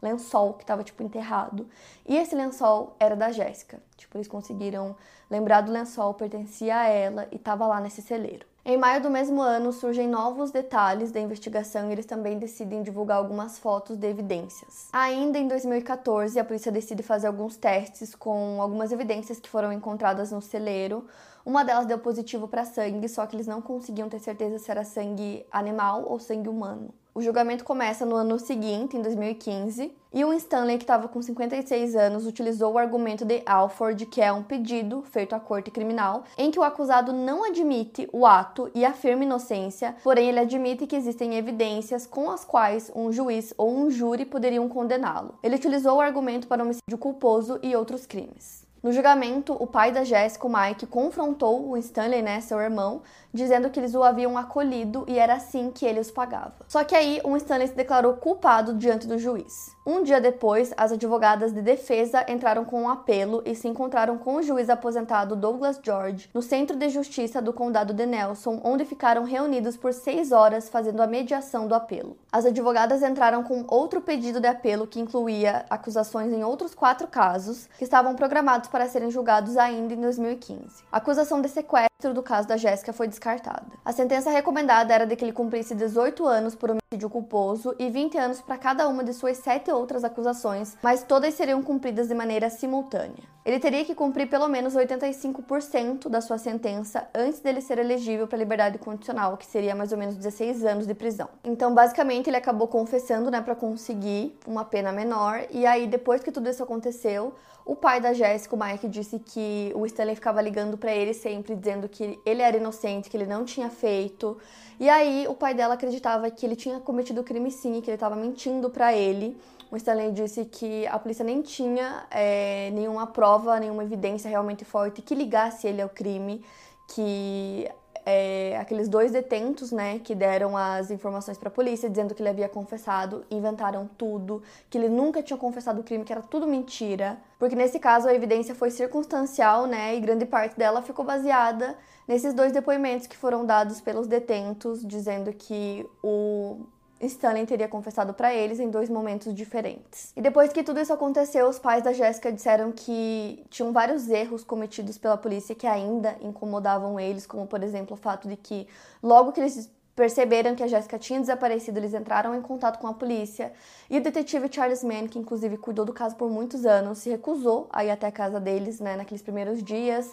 lençol 0.02 0.54
que 0.54 0.64
estava 0.64 0.84
tipo 0.84 1.04
enterrado. 1.04 1.68
E 2.08 2.18
esse 2.18 2.34
lençol 2.36 2.96
era 3.00 3.16
da 3.16 3.32
Jéssica. 3.32 3.82
Tipo, 3.98 4.18
eles 4.18 4.28
conseguiram 4.28 4.96
lembrar 5.30 5.62
do 5.62 5.72
lençol, 5.72 6.14
pertencia 6.14 6.76
a 6.76 6.88
ela 6.88 7.28
e 7.32 7.36
estava 7.36 7.68
lá 7.68 7.80
nesse 7.80 8.02
celeiro. 8.02 8.48
Em 8.66 8.78
maio 8.78 9.02
do 9.02 9.10
mesmo 9.10 9.42
ano, 9.42 9.72
surgem 9.72 10.08
novos 10.08 10.52
detalhes 10.52 11.12
da 11.12 11.20
investigação 11.20 11.90
e 11.90 11.94
eles 11.94 12.06
também 12.06 12.38
decidem 12.38 12.84
divulgar 12.84 13.18
algumas 13.18 13.58
fotos 13.58 13.96
de 13.96 14.06
evidências. 14.06 14.90
Ainda 14.92 15.40
em 15.40 15.48
2014, 15.48 16.38
a 16.38 16.44
polícia 16.44 16.72
decide 16.72 17.02
fazer 17.02 17.28
alguns 17.28 17.56
testes 17.56 18.14
com 18.14 18.62
algumas 18.62 18.92
evidências 18.92 19.40
que 19.40 19.50
foram 19.50 19.72
encontradas 19.72 20.32
no 20.32 20.42
celeiro. 20.42 21.08
Uma 21.46 21.64
delas 21.64 21.86
deu 21.86 21.98
positivo 21.98 22.48
para 22.48 22.66
sangue, 22.66 23.08
só 23.08 23.26
que 23.26 23.36
eles 23.36 23.48
não 23.48 23.62
conseguiam 23.62 24.10
ter 24.10 24.20
certeza 24.20 24.60
se 24.60 24.70
era 24.70 24.84
sangue 24.84 25.46
animal 25.52 26.04
ou 26.06 26.20
sangue 26.20 26.50
humano. 26.50 26.94
O 27.14 27.22
julgamento 27.24 27.64
começa 27.64 28.06
no 28.06 28.16
ano 28.16 28.38
seguinte, 28.38 28.96
em 28.96 29.02
2015, 29.02 29.92
e 30.14 30.24
o 30.24 30.32
Stanley, 30.34 30.78
que 30.78 30.84
estava 30.84 31.08
com 31.08 31.22
56 31.22 31.96
anos, 31.96 32.28
utilizou 32.28 32.74
o 32.74 32.78
argumento 32.78 33.26
de 33.26 33.42
Alford, 33.48 34.06
que 34.06 34.22
é 34.22 34.32
um 34.32 34.44
pedido 34.44 35.02
feito 35.02 35.34
à 35.34 35.40
corte 35.40 35.72
criminal, 35.72 36.24
em 36.38 36.52
que 36.52 36.60
o 36.60 36.64
acusado 36.64 37.12
não 37.12 37.44
admite 37.44 38.08
o 38.14 38.28
ato 38.28 38.70
e 38.76 38.86
afirma 38.86 39.24
inocência, 39.24 39.96
porém 40.04 40.30
ele 40.30 40.40
admite 40.40 40.86
que 40.86 40.96
existem 40.96 41.36
evidências 41.36 42.06
com 42.06 42.30
as 42.30 42.46
quais 42.46 42.92
um 42.96 43.12
juiz 43.12 43.54
ou 43.58 43.76
um 43.76 43.90
júri 43.90 44.24
poderiam 44.24 44.70
condená-lo. 44.70 45.34
Ele 45.42 45.56
utilizou 45.56 45.98
o 45.98 46.02
argumento 46.02 46.48
para 46.48 46.64
homicídio 46.64 46.98
culposo 46.98 47.60
e 47.64 47.76
outros 47.76 48.06
crimes. 48.06 48.69
No 48.82 48.94
julgamento, 48.94 49.54
o 49.54 49.68
pai 49.68 49.92
da 49.92 50.06
Jéssica, 50.06 50.48
Mike, 50.48 50.88
confrontou 50.88 51.70
o 51.70 51.78
Stanley, 51.78 52.22
né, 52.22 52.40
seu 52.40 52.60
irmão, 52.62 53.02
dizendo 53.34 53.70
que 53.70 53.80
eles 53.80 53.94
o 53.94 54.04
haviam 54.04 54.38
acolhido 54.38 55.04
e 55.06 55.20
era 55.20 55.34
assim 55.34 55.70
que 55.70 55.86
ele 55.86 56.00
os 56.00 56.10
pagava. 56.10 56.54
Só 56.68 56.84
que 56.84 56.96
aí 56.96 57.20
o 57.24 57.36
Stanley 57.36 57.68
se 57.68 57.76
declarou 57.76 58.14
culpado 58.14 58.74
diante 58.74 59.06
do 59.06 59.20
juiz. 59.20 59.78
Um 59.86 60.04
dia 60.04 60.22
depois, 60.22 60.74
as 60.78 60.92
advogadas 60.92 61.52
de 61.52 61.62
defesa 61.62 62.24
entraram 62.28 62.64
com 62.64 62.84
um 62.84 62.90
apelo 62.90 63.42
e 63.46 63.56
se 63.56 63.68
encontraram 63.68 64.18
com 64.18 64.36
o 64.36 64.44
juiz 64.44 64.70
aposentado 64.70 65.36
Douglas 65.36 65.80
George 65.84 66.30
no 66.34 66.42
Centro 66.42 66.78
de 66.78 66.90
Justiça 66.90 67.42
do 67.42 67.52
Condado 67.52 67.94
de 67.94 68.06
Nelson, 68.06 68.62
onde 68.64 68.86
ficaram 68.86 69.24
reunidos 69.24 69.76
por 69.76 69.92
seis 69.92 70.32
horas 70.32 70.70
fazendo 70.70 71.02
a 71.02 71.08
mediação 71.08 71.68
do 71.68 71.74
apelo. 71.74 72.18
As 72.32 72.46
advogadas 72.46 73.02
entraram 73.02 73.44
com 73.44 73.66
outro 73.68 74.00
pedido 74.00 74.40
de 74.40 74.48
apelo 74.48 74.88
que 74.88 75.00
incluía 75.00 75.66
acusações 75.70 76.32
em 76.32 76.44
outros 76.44 76.76
quatro 76.76 77.08
casos 77.08 77.68
que 77.78 77.84
estavam 77.84 78.16
programados 78.16 78.69
para 78.70 78.88
serem 78.88 79.12
julgados 79.12 79.58
ainda 79.58 79.94
em 79.94 80.02
2015. 80.02 80.84
A 80.92 80.98
acusação 80.98 81.42
de 81.42 81.50
sequestro 81.50 82.14
do 82.14 82.24
caso 82.24 82.48
da 82.48 82.58
Jéssica 82.58 82.94
foi 82.94 83.08
descartada. 83.08 83.68
A 83.84 83.92
sentença 83.92 84.30
recomendada 84.30 84.94
era 84.94 85.06
de 85.06 85.16
que 85.16 85.26
ele 85.26 85.34
cumprisse 85.34 85.76
18 85.76 86.26
anos 86.26 86.56
por 86.56 86.70
homicídio 86.70 87.10
culposo 87.10 87.76
e 87.78 87.90
20 87.90 88.18
anos 88.18 88.42
para 88.42 88.58
cada 88.58 88.88
uma 88.88 89.04
de 89.04 89.14
suas 89.14 89.38
sete 89.38 89.72
outras 89.72 90.04
acusações, 90.04 90.78
mas 90.82 91.04
todas 91.04 91.34
seriam 91.34 91.62
cumpridas 91.62 92.08
de 92.08 92.16
maneira 92.16 92.50
simultânea. 92.50 93.24
Ele 93.46 93.60
teria 93.60 93.86
que 93.86 93.96
cumprir 93.96 94.30
pelo 94.30 94.48
menos 94.48 94.76
85% 94.76 96.10
da 96.10 96.20
sua 96.20 96.38
sentença 96.38 97.08
antes 97.16 97.40
dele 97.40 97.62
ser 97.62 97.80
elegível 97.80 98.28
para 98.28 98.38
liberdade 98.38 98.78
condicional, 98.78 99.38
que 99.38 99.46
seria 99.46 99.74
mais 99.74 99.92
ou 99.92 99.98
menos 99.98 100.16
16 100.16 100.66
anos 100.66 100.86
de 100.86 100.94
prisão. 100.94 101.30
Então, 101.44 101.74
basicamente, 101.74 102.30
ele 102.30 102.38
acabou 102.38 102.68
confessando, 102.68 103.32
né, 103.32 103.42
para 103.42 103.56
conseguir 103.56 104.38
uma 104.46 104.66
pena 104.66 104.92
menor, 104.92 105.46
e 105.50 105.66
aí 105.66 105.88
depois 105.88 106.22
que 106.22 106.32
tudo 106.32 106.50
isso 106.50 106.62
aconteceu, 106.62 107.34
o 107.66 107.76
pai 107.76 108.02
da 108.02 108.14
Jéssica, 108.14 108.56
o 108.56 108.60
Mike, 108.60 108.88
disse 108.88 109.20
que 109.20 109.72
o 109.76 109.86
Stanley 109.86 110.16
ficava 110.16 110.42
ligando 110.42 110.76
para 110.76 110.92
ele 110.92 111.14
sempre 111.14 111.56
dizendo 111.56 111.88
que 111.88 112.20
ele 112.26 112.42
era 112.42 112.58
inocente, 112.58 113.10
que 113.10 113.16
ele 113.16 113.28
não 113.28 113.46
tinha 113.46 113.70
feito. 113.70 114.38
E 114.80 114.90
aí 114.90 115.28
o 115.28 115.36
pai 115.36 115.54
dela 115.54 115.76
acreditava 115.76 116.32
que 116.32 116.46
ele 116.46 116.56
tinha 116.56 116.80
cometido 116.80 117.24
crime 117.24 117.52
sim, 117.52 117.80
que 117.80 117.90
ele 117.90 117.96
estava 117.96 118.16
mentindo 118.16 118.72
para 118.72 118.92
ele. 118.94 119.38
O 119.72 119.78
Stanley 119.78 120.12
disse 120.12 120.46
que 120.46 120.88
a 120.88 120.98
polícia 120.98 121.24
nem 121.24 121.42
tinha 121.42 122.06
é, 122.10 122.72
nenhuma 122.72 123.06
prova, 123.06 123.60
nenhuma 123.60 123.84
evidência 123.84 124.28
realmente 124.28 124.66
forte 124.66 125.02
que 125.02 125.14
ligasse 125.14 125.68
ele 125.68 125.82
ao 125.82 125.90
crime, 125.90 126.44
que 126.88 127.70
é, 128.06 128.58
aqueles 128.58 128.88
dois 128.90 129.12
detentos, 129.12 129.72
né, 129.72 130.00
que 130.00 130.16
deram 130.16 130.58
as 130.58 130.90
informações 130.90 131.38
para 131.38 131.50
a 131.50 131.52
polícia 131.52 131.88
dizendo 131.88 132.16
que 132.16 132.22
ele 132.24 132.30
havia 132.30 132.50
confessado, 132.50 133.24
inventaram 133.30 133.88
tudo, 133.96 134.42
que 134.70 134.78
ele 134.78 134.90
nunca 134.90 135.22
tinha 135.22 135.38
confessado 135.38 135.82
o 135.82 135.84
crime, 135.84 136.04
que 136.04 136.12
era 136.12 136.24
tudo 136.24 136.48
mentira, 136.48 137.20
porque 137.38 137.56
nesse 137.56 137.78
caso 137.80 138.08
a 138.08 138.14
evidência 138.14 138.56
foi 138.56 138.72
circunstancial, 138.72 139.68
né, 139.68 139.96
e 139.96 140.00
grande 140.00 140.26
parte 140.26 140.58
dela 140.58 140.82
ficou 140.82 141.06
baseada 141.06 141.78
nesses 142.08 142.34
dois 142.34 142.52
depoimentos 142.52 143.06
que 143.06 143.16
foram 143.16 143.46
dados 143.46 143.80
pelos 143.80 144.08
detentos, 144.08 144.84
dizendo 144.84 145.32
que 145.32 145.88
o 146.02 146.66
Stanley 147.02 147.46
teria 147.46 147.68
confessado 147.68 148.14
para 148.14 148.34
eles 148.34 148.60
em 148.60 148.70
dois 148.70 148.90
momentos 148.90 149.34
diferentes. 149.34 150.12
E 150.16 150.22
depois 150.22 150.52
que 150.52 150.64
tudo 150.64 150.80
isso 150.80 150.92
aconteceu, 150.92 151.48
os 151.48 151.58
pais 151.58 151.84
da 151.84 151.94
Jéssica 151.94 152.32
disseram 152.32 152.72
que 152.72 153.46
tinham 153.50 153.72
vários 153.72 154.10
erros 154.10 154.44
cometidos 154.44 154.98
pela 154.98 155.18
polícia 155.18 155.56
que 155.56 155.66
ainda 155.66 156.18
incomodavam 156.22 157.00
eles, 157.00 157.26
como 157.26 157.48
por 157.48 157.64
exemplo 157.64 157.94
o 157.94 157.98
fato 157.98 158.28
de 158.28 158.36
que 158.36 158.68
logo 159.02 159.32
que 159.32 159.40
eles 159.40 159.72
perceberam 159.96 160.56
que 160.56 160.64
a 160.64 160.68
Jéssica 160.68 160.98
tinha 160.98 161.20
desaparecido, 161.20 161.78
eles 161.78 161.94
entraram 161.94 162.34
em 162.34 162.42
contato 162.42 162.80
com 162.80 162.88
a 162.88 162.94
polícia 162.94 163.52
e 163.90 163.98
o 163.98 164.02
detetive 164.02 164.48
Charles 164.50 164.82
Mann, 164.82 165.10
que 165.10 165.20
inclusive 165.20 165.58
cuidou 165.58 165.84
do 165.84 165.92
caso 165.92 166.16
por 166.16 166.30
muitos 166.30 166.66
anos, 166.66 167.00
se 167.00 167.10
recusou 167.10 167.68
a 167.70 167.84
ir 167.84 167.92
até 167.92 168.08
a 168.08 168.12
casa 168.12 168.40
deles, 168.40 168.80
né, 168.80 168.96
naqueles 168.96 169.22
primeiros 169.22 169.62
dias. 169.62 170.10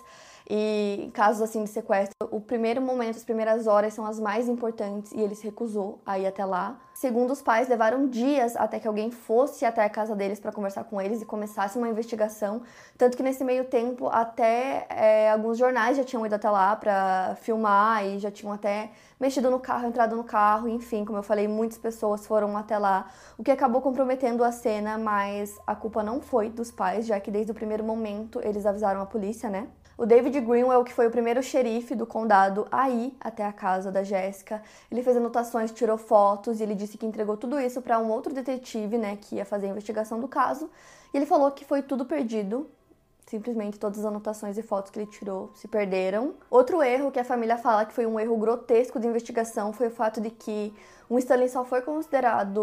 E 0.49 1.03
em 1.05 1.11
casos 1.11 1.43
assim 1.43 1.65
de 1.65 1.71
sequestro, 1.71 2.15
o 2.31 2.41
primeiro 2.41 2.81
momento, 2.81 3.17
as 3.17 3.25
primeiras 3.25 3.67
horas 3.67 3.95
são 3.95 4.07
as 4.07 4.21
mais 4.21 4.49
importantes 4.49 5.13
e 5.13 5.21
ele 5.21 5.35
se 5.35 5.45
recusou 5.45 6.01
a 6.07 6.19
ir 6.19 6.27
até 6.27 6.45
lá. 6.45 6.79
Segundo 6.95 7.33
os 7.33 7.43
pais, 7.43 7.69
levaram 7.69 8.09
dias 8.09 8.57
até 8.57 8.79
que 8.79 8.89
alguém 8.89 9.11
fosse 9.11 9.65
até 9.67 9.85
a 9.85 9.91
casa 9.91 10.17
deles 10.17 10.41
para 10.41 10.51
conversar 10.51 10.85
com 10.85 11.01
eles 11.01 11.21
e 11.21 11.27
começasse 11.27 11.77
uma 11.77 11.89
investigação. 11.89 12.63
Tanto 12.97 13.17
que 13.17 13.23
nesse 13.23 13.45
meio 13.45 13.65
tempo, 13.65 14.09
até 14.09 14.87
é, 14.89 15.31
alguns 15.31 15.59
jornais 15.59 15.97
já 15.97 16.05
tinham 16.05 16.25
ido 16.25 16.35
até 16.35 16.49
lá 16.49 16.75
para 16.77 17.37
filmar 17.43 18.05
e 18.07 18.19
já 18.19 18.31
tinham 18.31 18.53
até 18.53 18.91
mexido 19.21 19.51
no 19.51 19.59
carro, 19.59 19.87
entrado 19.87 20.17
no 20.17 20.25
carro, 20.25 20.69
enfim, 20.69 21.05
como 21.05 21.19
eu 21.19 21.23
falei, 21.23 21.49
muitas 21.49 21.79
pessoas 21.79 22.27
foram 22.27 22.57
até 22.57 22.79
lá, 22.79 23.11
o 23.37 23.43
que 23.43 23.51
acabou 23.51 23.81
comprometendo 23.81 24.45
a 24.45 24.53
cena, 24.53 24.97
mas 24.97 25.59
a 25.67 25.75
culpa 25.75 26.03
não 26.03 26.21
foi 26.21 26.51
dos 26.51 26.71
pais, 26.71 27.07
já 27.07 27.19
que 27.19 27.31
desde 27.31 27.53
o 27.53 27.55
primeiro 27.55 27.83
momento 27.83 28.41
eles 28.43 28.65
avisaram 28.67 29.01
a 29.01 29.07
polícia, 29.07 29.51
né? 29.51 29.69
O 29.99 30.05
David 30.05 30.41
Greenwell, 30.41 30.85
que 30.85 30.93
foi 30.93 31.07
o 31.07 31.11
primeiro 31.11 31.43
xerife 31.43 31.95
do 31.95 32.05
condado 32.07 32.67
a 32.71 32.91
ir 32.91 33.17
até 33.19 33.45
a 33.45 33.53
casa 33.53 33.91
da 33.91 34.03
Jéssica, 34.03 34.63
ele 34.91 35.03
fez 35.03 35.17
anotações, 35.17 35.73
tirou 35.73 35.97
fotos 35.97 36.61
e 36.61 36.63
ele 36.63 36.75
disse 36.75 36.99
que 36.99 37.07
entregou 37.07 37.37
tudo 37.37 37.59
isso 37.59 37.81
para 37.81 37.99
um 37.99 38.11
outro 38.11 38.35
detetive, 38.35 38.99
né, 38.99 39.17
que 39.17 39.37
ia 39.37 39.45
fazer 39.47 39.67
a 39.67 39.71
investigação 39.71 40.21
do 40.21 40.29
caso. 40.29 40.71
E 41.15 41.17
ele 41.17 41.25
falou 41.25 41.51
que 41.51 41.65
foi 41.65 41.81
tudo 41.83 42.05
perdido, 42.05 42.69
Simplesmente 43.27 43.77
todas 43.77 43.99
as 43.99 44.05
anotações 44.05 44.57
e 44.57 44.63
fotos 44.63 44.93
que 44.93 45.01
ele 45.01 45.11
tirou 45.11 45.51
se 45.53 45.67
perderam. 45.67 46.35
Outro 46.49 46.81
erro 46.81 47.11
que 47.11 47.19
a 47.19 47.25
família 47.25 47.59
fala 47.59 47.85
que 47.85 47.93
foi 47.93 48.07
um 48.07 48.21
erro 48.21 48.37
grotesco 48.37 49.01
de 49.01 49.09
investigação 49.09 49.73
foi 49.73 49.89
o 49.89 49.91
fato 49.91 50.21
de 50.21 50.31
que 50.31 50.73
o 51.09 51.19
Stanley 51.19 51.49
só 51.49 51.65
foi 51.65 51.83
considerado 51.83 52.61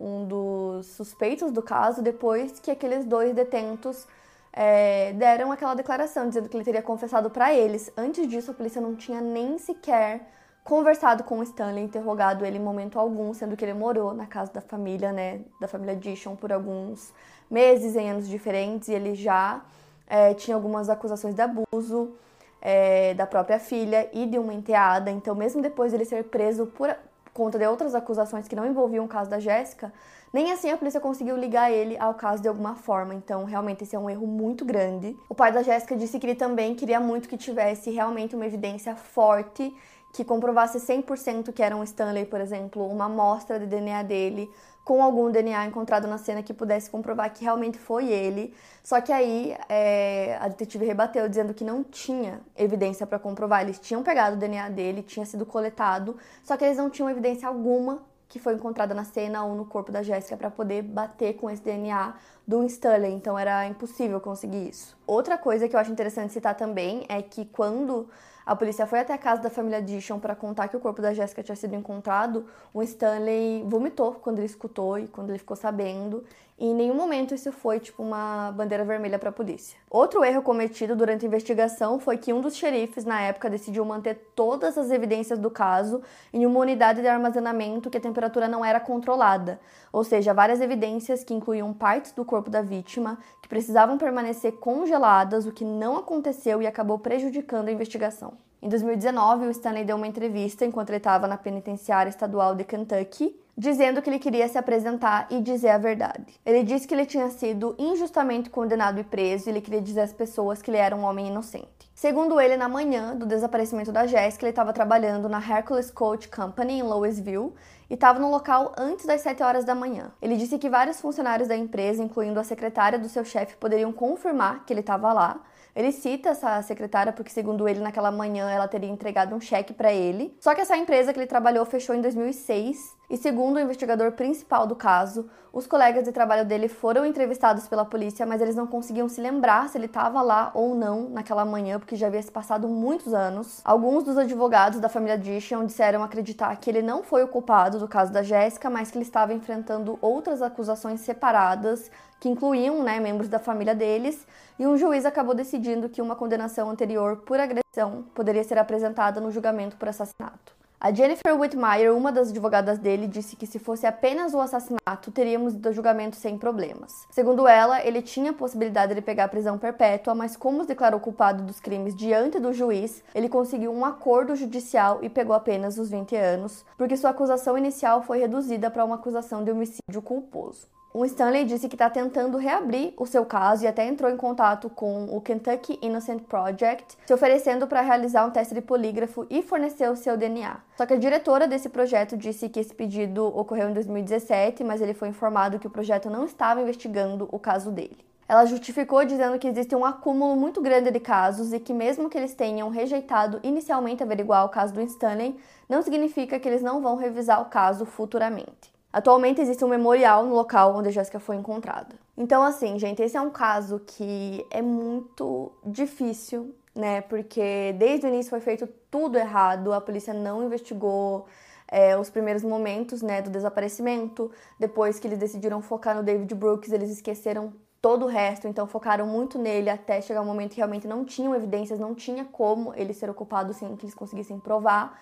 um 0.00 0.24
dos 0.26 0.86
suspeitos 0.86 1.52
do 1.52 1.60
caso 1.60 2.00
depois 2.00 2.58
que 2.58 2.70
aqueles 2.70 3.04
dois 3.04 3.34
detentos 3.34 4.06
é, 4.52 5.12
deram 5.12 5.52
aquela 5.52 5.74
declaração 5.74 6.28
dizendo 6.28 6.48
que 6.48 6.56
ele 6.56 6.64
teria 6.64 6.82
confessado 6.82 7.30
para 7.30 7.54
eles. 7.54 7.92
Antes 7.96 8.26
disso, 8.28 8.50
a 8.50 8.54
polícia 8.54 8.80
não 8.80 8.94
tinha 8.94 9.20
nem 9.20 9.58
sequer 9.58 10.26
conversado 10.64 11.24
com 11.24 11.38
o 11.38 11.42
Stanley, 11.42 11.84
interrogado 11.84 12.44
ele 12.44 12.58
em 12.58 12.60
momento 12.60 12.98
algum, 12.98 13.32
sendo 13.32 13.56
que 13.56 13.64
ele 13.64 13.72
morou 13.72 14.12
na 14.12 14.26
casa 14.26 14.52
da 14.52 14.60
família, 14.60 15.10
né, 15.12 15.40
da 15.58 15.66
família 15.66 15.96
Dishon 15.96 16.36
por 16.36 16.52
alguns 16.52 17.12
meses, 17.50 17.96
em 17.96 18.10
anos 18.10 18.28
diferentes, 18.28 18.88
e 18.88 18.92
ele 18.92 19.14
já 19.14 19.62
é, 20.06 20.34
tinha 20.34 20.54
algumas 20.54 20.90
acusações 20.90 21.34
de 21.34 21.40
abuso 21.40 22.14
é, 22.60 23.14
da 23.14 23.26
própria 23.26 23.58
filha 23.58 24.10
e 24.12 24.26
de 24.26 24.38
uma 24.38 24.52
enteada. 24.52 25.10
Então, 25.10 25.34
mesmo 25.34 25.62
depois 25.62 25.92
dele 25.92 26.04
ser 26.04 26.24
preso 26.24 26.66
por 26.66 26.94
conta 27.38 27.56
de 27.56 27.64
outras 27.68 27.94
acusações 27.94 28.48
que 28.48 28.56
não 28.56 28.66
envolviam 28.66 29.04
o 29.04 29.08
caso 29.08 29.30
da 29.30 29.38
Jéssica, 29.38 29.92
nem 30.32 30.50
assim 30.50 30.72
a 30.72 30.76
polícia 30.76 31.00
conseguiu 31.00 31.36
ligar 31.36 31.70
ele 31.70 31.96
ao 31.96 32.12
caso 32.12 32.42
de 32.42 32.48
alguma 32.48 32.74
forma, 32.74 33.14
então 33.14 33.44
realmente 33.44 33.84
esse 33.84 33.94
é 33.94 33.98
um 33.98 34.10
erro 34.10 34.26
muito 34.26 34.64
grande. 34.64 35.16
O 35.28 35.36
pai 35.36 35.52
da 35.52 35.62
Jéssica 35.62 35.96
disse 35.96 36.18
que 36.18 36.26
ele 36.26 36.34
também 36.34 36.74
queria 36.74 36.98
muito 36.98 37.28
que 37.28 37.36
tivesse 37.36 37.92
realmente 37.92 38.34
uma 38.34 38.44
evidência 38.44 38.96
forte 38.96 39.72
que 40.12 40.24
comprovasse 40.24 40.78
100% 40.78 41.52
que 41.52 41.62
era 41.62 41.76
um 41.76 41.84
Stanley, 41.84 42.26
por 42.26 42.40
exemplo, 42.40 42.84
uma 42.90 43.04
amostra 43.04 43.56
de 43.56 43.66
DNA 43.66 44.02
dele 44.02 44.50
com 44.88 45.02
algum 45.02 45.30
DNA 45.30 45.66
encontrado 45.66 46.08
na 46.08 46.16
cena 46.16 46.42
que 46.42 46.54
pudesse 46.54 46.88
comprovar 46.88 47.30
que 47.30 47.44
realmente 47.44 47.76
foi 47.76 48.08
ele. 48.08 48.54
Só 48.82 48.98
que 49.02 49.12
aí 49.12 49.54
é, 49.68 50.38
a 50.40 50.48
detetive 50.48 50.86
rebateu 50.86 51.28
dizendo 51.28 51.52
que 51.52 51.62
não 51.62 51.84
tinha 51.84 52.40
evidência 52.56 53.06
para 53.06 53.18
comprovar. 53.18 53.60
Eles 53.60 53.78
tinham 53.78 54.02
pegado 54.02 54.36
o 54.36 54.38
DNA 54.38 54.70
dele, 54.70 55.02
tinha 55.02 55.26
sido 55.26 55.44
coletado, 55.44 56.16
só 56.42 56.56
que 56.56 56.64
eles 56.64 56.78
não 56.78 56.88
tinham 56.88 57.10
evidência 57.10 57.46
alguma 57.46 58.00
que 58.30 58.38
foi 58.38 58.54
encontrada 58.54 58.94
na 58.94 59.04
cena 59.04 59.44
ou 59.44 59.54
no 59.54 59.66
corpo 59.66 59.92
da 59.92 60.02
Jéssica 60.02 60.38
para 60.38 60.50
poder 60.50 60.80
bater 60.80 61.34
com 61.34 61.50
esse 61.50 61.62
DNA 61.62 62.14
do 62.46 62.64
Stanley, 62.64 63.12
então 63.12 63.38
era 63.38 63.66
impossível 63.66 64.18
conseguir 64.22 64.70
isso. 64.70 64.96
Outra 65.06 65.36
coisa 65.36 65.68
que 65.68 65.76
eu 65.76 65.80
acho 65.80 65.92
interessante 65.92 66.32
citar 66.32 66.54
também 66.54 67.04
é 67.10 67.20
que 67.20 67.44
quando 67.44 68.08
a 68.48 68.56
polícia 68.56 68.86
foi 68.86 69.00
até 69.00 69.12
a 69.12 69.18
casa 69.18 69.42
da 69.42 69.50
família 69.50 69.82
Dishon 69.82 70.18
para 70.18 70.34
contar 70.34 70.68
que 70.68 70.76
o 70.76 70.80
corpo 70.80 71.02
da 71.02 71.12
Jéssica 71.12 71.42
tinha 71.42 71.54
sido 71.54 71.74
encontrado. 71.74 72.46
O 72.72 72.82
Stanley 72.82 73.62
vomitou 73.66 74.14
quando 74.14 74.38
ele 74.38 74.46
escutou 74.46 74.98
e 74.98 75.06
quando 75.06 75.28
ele 75.28 75.38
ficou 75.38 75.54
sabendo. 75.54 76.24
E 76.60 76.66
em 76.66 76.74
nenhum 76.74 76.94
momento 76.94 77.32
isso 77.32 77.52
foi 77.52 77.78
tipo 77.78 78.02
uma 78.02 78.50
bandeira 78.50 78.84
vermelha 78.84 79.16
para 79.16 79.28
a 79.28 79.32
polícia. 79.32 79.78
Outro 79.88 80.24
erro 80.24 80.42
cometido 80.42 80.96
durante 80.96 81.24
a 81.24 81.28
investigação 81.28 82.00
foi 82.00 82.18
que 82.18 82.32
um 82.32 82.40
dos 82.40 82.56
xerifes 82.56 83.04
na 83.04 83.20
época 83.20 83.48
decidiu 83.48 83.84
manter 83.84 84.16
todas 84.34 84.76
as 84.76 84.90
evidências 84.90 85.38
do 85.38 85.52
caso 85.52 86.02
em 86.32 86.44
uma 86.44 86.58
unidade 86.58 87.00
de 87.00 87.06
armazenamento 87.06 87.88
que 87.88 87.98
a 87.98 88.00
temperatura 88.00 88.48
não 88.48 88.64
era 88.64 88.80
controlada, 88.80 89.60
ou 89.92 90.02
seja, 90.02 90.34
várias 90.34 90.60
evidências 90.60 91.22
que 91.22 91.32
incluíam 91.32 91.72
partes 91.72 92.10
do 92.10 92.24
corpo 92.24 92.50
da 92.50 92.60
vítima 92.60 93.18
que 93.40 93.48
precisavam 93.48 93.96
permanecer 93.96 94.54
congeladas, 94.54 95.46
o 95.46 95.52
que 95.52 95.64
não 95.64 95.96
aconteceu 95.96 96.60
e 96.60 96.66
acabou 96.66 96.98
prejudicando 96.98 97.68
a 97.68 97.72
investigação. 97.72 98.47
Em 98.60 98.68
2019, 98.68 99.46
o 99.46 99.50
Stanley 99.50 99.84
deu 99.84 99.94
uma 99.94 100.06
entrevista 100.06 100.64
enquanto 100.64 100.90
ele 100.90 100.96
estava 100.96 101.28
na 101.28 101.36
penitenciária 101.36 102.10
estadual 102.10 102.56
de 102.56 102.64
Kentucky, 102.64 103.38
dizendo 103.56 104.02
que 104.02 104.10
ele 104.10 104.18
queria 104.18 104.48
se 104.48 104.58
apresentar 104.58 105.28
e 105.30 105.40
dizer 105.40 105.70
a 105.70 105.78
verdade. 105.78 106.40
Ele 106.44 106.64
disse 106.64 106.86
que 106.86 106.92
ele 106.92 107.06
tinha 107.06 107.30
sido 107.30 107.76
injustamente 107.78 108.50
condenado 108.50 108.98
e 108.98 109.04
preso 109.04 109.48
e 109.48 109.50
ele 109.50 109.60
queria 109.60 109.80
dizer 109.80 110.00
às 110.00 110.12
pessoas 110.12 110.60
que 110.60 110.70
ele 110.70 110.78
era 110.78 110.94
um 110.94 111.04
homem 111.04 111.28
inocente. 111.28 111.88
Segundo 111.94 112.40
ele, 112.40 112.56
na 112.56 112.68
manhã 112.68 113.16
do 113.16 113.26
desaparecimento 113.26 113.92
da 113.92 114.06
Jessica, 114.06 114.44
ele 114.44 114.50
estava 114.50 114.72
trabalhando 114.72 115.28
na 115.28 115.38
Hercules 115.38 115.90
Coach 115.90 116.28
Company 116.28 116.80
em 116.80 116.82
Louisville 116.82 117.52
e 117.88 117.94
estava 117.94 118.18
no 118.18 118.30
local 118.30 118.72
antes 118.76 119.06
das 119.06 119.20
7 119.20 119.40
horas 119.42 119.64
da 119.64 119.74
manhã. 119.74 120.10
Ele 120.20 120.36
disse 120.36 120.58
que 120.58 120.68
vários 120.68 121.00
funcionários 121.00 121.48
da 121.48 121.56
empresa, 121.56 122.02
incluindo 122.02 122.38
a 122.38 122.44
secretária 122.44 122.98
do 122.98 123.08
seu 123.08 123.24
chefe, 123.24 123.56
poderiam 123.56 123.92
confirmar 123.92 124.64
que 124.64 124.72
ele 124.72 124.80
estava 124.80 125.12
lá. 125.12 125.40
Ele 125.78 125.92
cita 125.92 126.30
essa 126.30 126.60
secretária 126.62 127.12
porque, 127.12 127.30
segundo 127.30 127.68
ele, 127.68 127.78
naquela 127.78 128.10
manhã 128.10 128.50
ela 128.50 128.66
teria 128.66 128.90
entregado 128.90 129.32
um 129.32 129.40
cheque 129.40 129.72
para 129.72 129.92
ele. 129.92 130.36
Só 130.40 130.52
que 130.52 130.60
essa 130.60 130.76
empresa 130.76 131.12
que 131.12 131.20
ele 131.20 131.28
trabalhou 131.28 131.64
fechou 131.64 131.94
em 131.94 132.00
2006 132.00 132.97
e, 133.10 133.16
segundo 133.16 133.56
o 133.56 133.60
investigador 133.60 134.12
principal 134.12 134.66
do 134.66 134.76
caso, 134.76 135.28
os 135.50 135.66
colegas 135.66 136.04
de 136.04 136.12
trabalho 136.12 136.44
dele 136.44 136.68
foram 136.68 137.06
entrevistados 137.06 137.66
pela 137.66 137.84
polícia, 137.84 138.26
mas 138.26 138.40
eles 138.42 138.54
não 138.54 138.66
conseguiam 138.66 139.08
se 139.08 139.20
lembrar 139.20 139.68
se 139.68 139.78
ele 139.78 139.86
estava 139.86 140.20
lá 140.20 140.50
ou 140.54 140.74
não 140.74 141.08
naquela 141.08 141.44
manhã, 141.44 141.78
porque 141.78 141.96
já 141.96 142.06
havia 142.06 142.22
se 142.22 142.30
passado 142.30 142.68
muitos 142.68 143.14
anos. 143.14 143.62
Alguns 143.64 144.04
dos 144.04 144.18
advogados 144.18 144.78
da 144.78 144.90
família 144.90 145.16
Dishon 145.16 145.64
disseram 145.64 146.02
acreditar 146.02 146.54
que 146.56 146.68
ele 146.68 146.82
não 146.82 147.02
foi 147.02 147.24
o 147.24 147.28
culpado 147.28 147.78
do 147.78 147.88
caso 147.88 148.12
da 148.12 148.22
Jéssica, 148.22 148.68
mas 148.68 148.90
que 148.90 148.98
ele 148.98 149.04
estava 149.04 149.32
enfrentando 149.32 149.98
outras 150.02 150.42
acusações 150.42 151.00
separadas 151.00 151.90
que 152.20 152.28
incluíam 152.28 152.82
né, 152.82 153.00
membros 153.00 153.28
da 153.28 153.38
família 153.38 153.74
deles, 153.74 154.26
e 154.58 154.66
um 154.66 154.76
juiz 154.76 155.06
acabou 155.06 155.34
decidindo 155.34 155.88
que 155.88 156.02
uma 156.02 156.16
condenação 156.16 156.68
anterior 156.68 157.18
por 157.18 157.38
agressão 157.38 158.04
poderia 158.14 158.42
ser 158.42 158.58
apresentada 158.58 159.20
no 159.20 159.30
julgamento 159.30 159.76
por 159.76 159.88
assassinato. 159.88 160.57
A 160.80 160.92
Jennifer 160.92 161.36
Whitmire, 161.36 161.90
uma 161.90 162.12
das 162.12 162.30
advogadas 162.30 162.78
dele, 162.78 163.08
disse 163.08 163.34
que 163.34 163.48
se 163.48 163.58
fosse 163.58 163.84
apenas 163.84 164.32
o 164.32 164.38
assassinato, 164.38 165.10
teríamos 165.10 165.54
ido 165.54 165.72
julgamento 165.72 166.14
sem 166.14 166.38
problemas. 166.38 167.04
Segundo 167.10 167.48
ela, 167.48 167.84
ele 167.84 168.00
tinha 168.00 168.30
a 168.30 168.34
possibilidade 168.34 168.94
de 168.94 169.00
pegar 169.00 169.24
a 169.24 169.28
prisão 169.28 169.58
perpétua, 169.58 170.14
mas 170.14 170.36
como 170.36 170.62
se 170.62 170.68
declarou 170.68 171.00
culpado 171.00 171.42
dos 171.42 171.58
crimes 171.58 171.96
diante 171.96 172.38
do 172.38 172.52
juiz, 172.52 173.02
ele 173.12 173.28
conseguiu 173.28 173.72
um 173.72 173.84
acordo 173.84 174.36
judicial 174.36 175.00
e 175.02 175.08
pegou 175.08 175.34
apenas 175.34 175.78
os 175.78 175.90
20 175.90 176.14
anos, 176.14 176.64
porque 176.76 176.96
sua 176.96 177.10
acusação 177.10 177.58
inicial 177.58 178.04
foi 178.04 178.20
reduzida 178.20 178.70
para 178.70 178.84
uma 178.84 178.94
acusação 178.94 179.42
de 179.42 179.50
homicídio 179.50 180.00
culposo. 180.00 180.68
O 180.90 181.04
Stanley 181.04 181.44
disse 181.44 181.68
que 181.68 181.74
está 181.74 181.90
tentando 181.90 182.38
reabrir 182.38 182.94
o 182.96 183.04
seu 183.04 183.26
caso 183.26 183.62
e 183.62 183.66
até 183.66 183.86
entrou 183.86 184.10
em 184.10 184.16
contato 184.16 184.70
com 184.70 185.04
o 185.14 185.20
Kentucky 185.20 185.78
Innocent 185.82 186.22
Project, 186.22 186.96
se 187.06 187.12
oferecendo 187.12 187.66
para 187.66 187.82
realizar 187.82 188.24
um 188.24 188.30
teste 188.30 188.54
de 188.54 188.62
polígrafo 188.62 189.26
e 189.28 189.42
fornecer 189.42 189.90
o 189.90 189.96
seu 189.96 190.16
DNA. 190.16 190.56
Só 190.78 190.86
que 190.86 190.94
a 190.94 190.98
diretora 190.98 191.46
desse 191.46 191.68
projeto 191.68 192.16
disse 192.16 192.48
que 192.48 192.58
esse 192.58 192.74
pedido 192.74 193.26
ocorreu 193.26 193.68
em 193.68 193.74
2017, 193.74 194.64
mas 194.64 194.80
ele 194.80 194.94
foi 194.94 195.08
informado 195.08 195.58
que 195.58 195.66
o 195.66 195.70
projeto 195.70 196.08
não 196.08 196.24
estava 196.24 196.62
investigando 196.62 197.28
o 197.30 197.38
caso 197.38 197.70
dele. 197.70 197.98
Ela 198.26 198.46
justificou 198.46 199.04
dizendo 199.04 199.38
que 199.38 199.48
existe 199.48 199.76
um 199.76 199.84
acúmulo 199.84 200.36
muito 200.36 200.60
grande 200.62 200.90
de 200.90 201.00
casos 201.00 201.52
e 201.52 201.60
que, 201.60 201.74
mesmo 201.74 202.08
que 202.08 202.16
eles 202.16 202.32
tenham 202.32 202.70
rejeitado 202.70 203.40
inicialmente 203.42 204.02
averiguar 204.02 204.46
o 204.46 204.48
caso 204.48 204.72
do 204.72 204.80
Stanley, 204.80 205.36
não 205.68 205.82
significa 205.82 206.40
que 206.40 206.48
eles 206.48 206.62
não 206.62 206.80
vão 206.80 206.96
revisar 206.96 207.42
o 207.42 207.46
caso 207.46 207.84
futuramente. 207.84 208.77
Atualmente 208.92 209.40
existe 209.40 209.64
um 209.64 209.68
memorial 209.68 210.24
no 210.24 210.34
local 210.34 210.74
onde 210.74 210.88
a 210.88 210.92
Jéssica 210.92 211.20
foi 211.20 211.36
encontrada. 211.36 211.94
Então, 212.16 212.42
assim, 212.42 212.78
gente, 212.78 213.02
esse 213.02 213.16
é 213.16 213.20
um 213.20 213.30
caso 213.30 213.80
que 213.80 214.46
é 214.50 214.62
muito 214.62 215.52
difícil, 215.64 216.54
né? 216.74 217.02
Porque 217.02 217.74
desde 217.78 218.06
o 218.06 218.08
início 218.08 218.30
foi 218.30 218.40
feito 218.40 218.66
tudo 218.90 219.18
errado, 219.18 219.72
a 219.72 219.80
polícia 219.80 220.14
não 220.14 220.44
investigou 220.44 221.26
é, 221.70 221.96
os 221.98 222.08
primeiros 222.08 222.42
momentos, 222.42 223.02
né, 223.02 223.20
do 223.20 223.30
desaparecimento. 223.30 224.30
Depois 224.58 224.98
que 224.98 225.06
eles 225.06 225.18
decidiram 225.18 225.60
focar 225.60 225.94
no 225.94 226.02
David 226.02 226.34
Brooks, 226.34 226.72
eles 226.72 226.90
esqueceram 226.90 227.52
todo 227.80 228.06
o 228.06 228.08
resto, 228.08 228.48
então 228.48 228.66
focaram 228.66 229.06
muito 229.06 229.38
nele 229.38 229.70
até 229.70 230.00
chegar 230.00 230.20
um 230.22 230.24
momento 230.24 230.50
que 230.50 230.56
realmente 230.56 230.88
não 230.88 231.04
tinham 231.04 231.34
evidências, 231.34 231.78
não 231.78 231.94
tinha 231.94 232.24
como 232.24 232.74
ele 232.74 232.92
ser 232.92 233.08
ocupado 233.08 233.52
sem 233.52 233.76
que 233.76 233.84
eles 233.84 233.94
conseguissem 233.94 234.38
provar. 234.40 234.98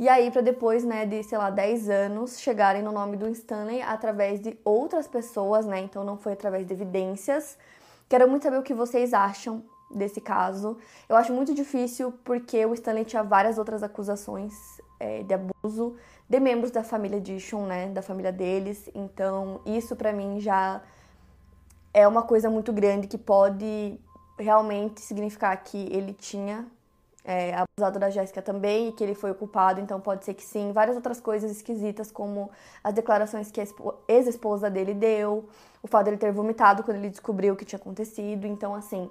E 0.00 0.08
aí, 0.08 0.30
para 0.30 0.40
depois, 0.40 0.82
né, 0.82 1.04
de, 1.04 1.22
sei 1.22 1.36
lá, 1.36 1.50
10 1.50 1.90
anos, 1.90 2.40
chegarem 2.40 2.82
no 2.82 2.90
nome 2.90 3.18
do 3.18 3.28
Stanley 3.28 3.82
através 3.82 4.40
de 4.40 4.58
outras 4.64 5.06
pessoas, 5.06 5.66
né? 5.66 5.78
Então 5.80 6.02
não 6.02 6.16
foi 6.16 6.32
através 6.32 6.66
de 6.66 6.72
evidências. 6.72 7.58
Quero 8.08 8.26
muito 8.26 8.44
saber 8.44 8.56
o 8.56 8.62
que 8.62 8.72
vocês 8.72 9.12
acham 9.12 9.62
desse 9.94 10.18
caso. 10.18 10.78
Eu 11.06 11.16
acho 11.16 11.34
muito 11.34 11.52
difícil 11.52 12.14
porque 12.24 12.64
o 12.64 12.72
Stanley 12.72 13.04
tinha 13.04 13.22
várias 13.22 13.58
outras 13.58 13.82
acusações 13.82 14.54
é, 14.98 15.22
de 15.22 15.34
abuso 15.34 15.94
de 16.26 16.40
membros 16.40 16.70
da 16.70 16.82
família 16.82 17.20
Dishon, 17.20 17.66
né? 17.66 17.88
Da 17.88 18.00
família 18.00 18.32
deles. 18.32 18.88
Então, 18.94 19.60
isso 19.66 19.94
para 19.94 20.14
mim 20.14 20.40
já 20.40 20.80
é 21.92 22.08
uma 22.08 22.22
coisa 22.22 22.48
muito 22.48 22.72
grande 22.72 23.06
que 23.06 23.18
pode 23.18 24.00
realmente 24.38 25.02
significar 25.02 25.62
que 25.62 25.76
ele 25.92 26.14
tinha 26.14 26.66
é, 27.24 27.54
abusado 27.54 27.98
da 27.98 28.10
Jéssica 28.10 28.40
também 28.40 28.88
e 28.88 28.92
que 28.92 29.04
ele 29.04 29.14
foi 29.14 29.30
o 29.30 29.34
culpado, 29.34 29.80
então 29.80 30.00
pode 30.00 30.24
ser 30.24 30.34
que 30.34 30.42
sim. 30.42 30.72
Várias 30.72 30.96
outras 30.96 31.20
coisas 31.20 31.50
esquisitas, 31.50 32.10
como 32.10 32.50
as 32.82 32.94
declarações 32.94 33.50
que 33.50 33.60
a 33.60 33.64
ex-esposa 34.08 34.70
dele 34.70 34.94
deu, 34.94 35.48
o 35.82 35.88
fato 35.88 36.06
dele 36.06 36.16
ter 36.16 36.32
vomitado 36.32 36.82
quando 36.82 36.96
ele 36.98 37.10
descobriu 37.10 37.54
o 37.54 37.56
que 37.56 37.64
tinha 37.64 37.78
acontecido. 37.78 38.46
Então, 38.46 38.74
assim, 38.74 39.10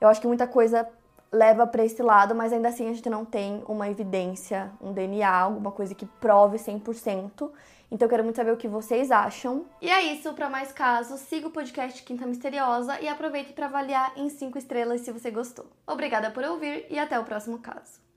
eu 0.00 0.08
acho 0.08 0.20
que 0.20 0.26
muita 0.26 0.46
coisa 0.46 0.88
leva 1.30 1.66
para 1.66 1.84
esse 1.84 2.02
lado, 2.02 2.34
mas 2.34 2.52
ainda 2.52 2.68
assim 2.68 2.90
a 2.90 2.92
gente 2.92 3.08
não 3.08 3.24
tem 3.24 3.62
uma 3.66 3.88
evidência, 3.88 4.70
um 4.80 4.92
DNA, 4.92 5.30
alguma 5.30 5.72
coisa 5.72 5.94
que 5.94 6.04
prove 6.04 6.58
100%. 6.58 7.50
Então 7.92 8.06
eu 8.06 8.10
quero 8.10 8.24
muito 8.24 8.36
saber 8.36 8.52
o 8.52 8.56
que 8.56 8.66
vocês 8.66 9.10
acham. 9.10 9.66
E 9.78 9.90
é 9.90 10.14
isso, 10.14 10.32
para 10.32 10.48
mais 10.48 10.72
casos, 10.72 11.20
siga 11.20 11.48
o 11.48 11.50
podcast 11.50 12.02
Quinta 12.02 12.24
Misteriosa 12.26 12.98
e 13.02 13.06
aproveite 13.06 13.52
para 13.52 13.66
avaliar 13.66 14.14
em 14.16 14.30
5 14.30 14.56
estrelas 14.56 15.02
se 15.02 15.12
você 15.12 15.30
gostou. 15.30 15.66
Obrigada 15.86 16.30
por 16.30 16.42
ouvir 16.42 16.86
e 16.88 16.98
até 16.98 17.20
o 17.20 17.24
próximo 17.24 17.58
caso. 17.58 18.02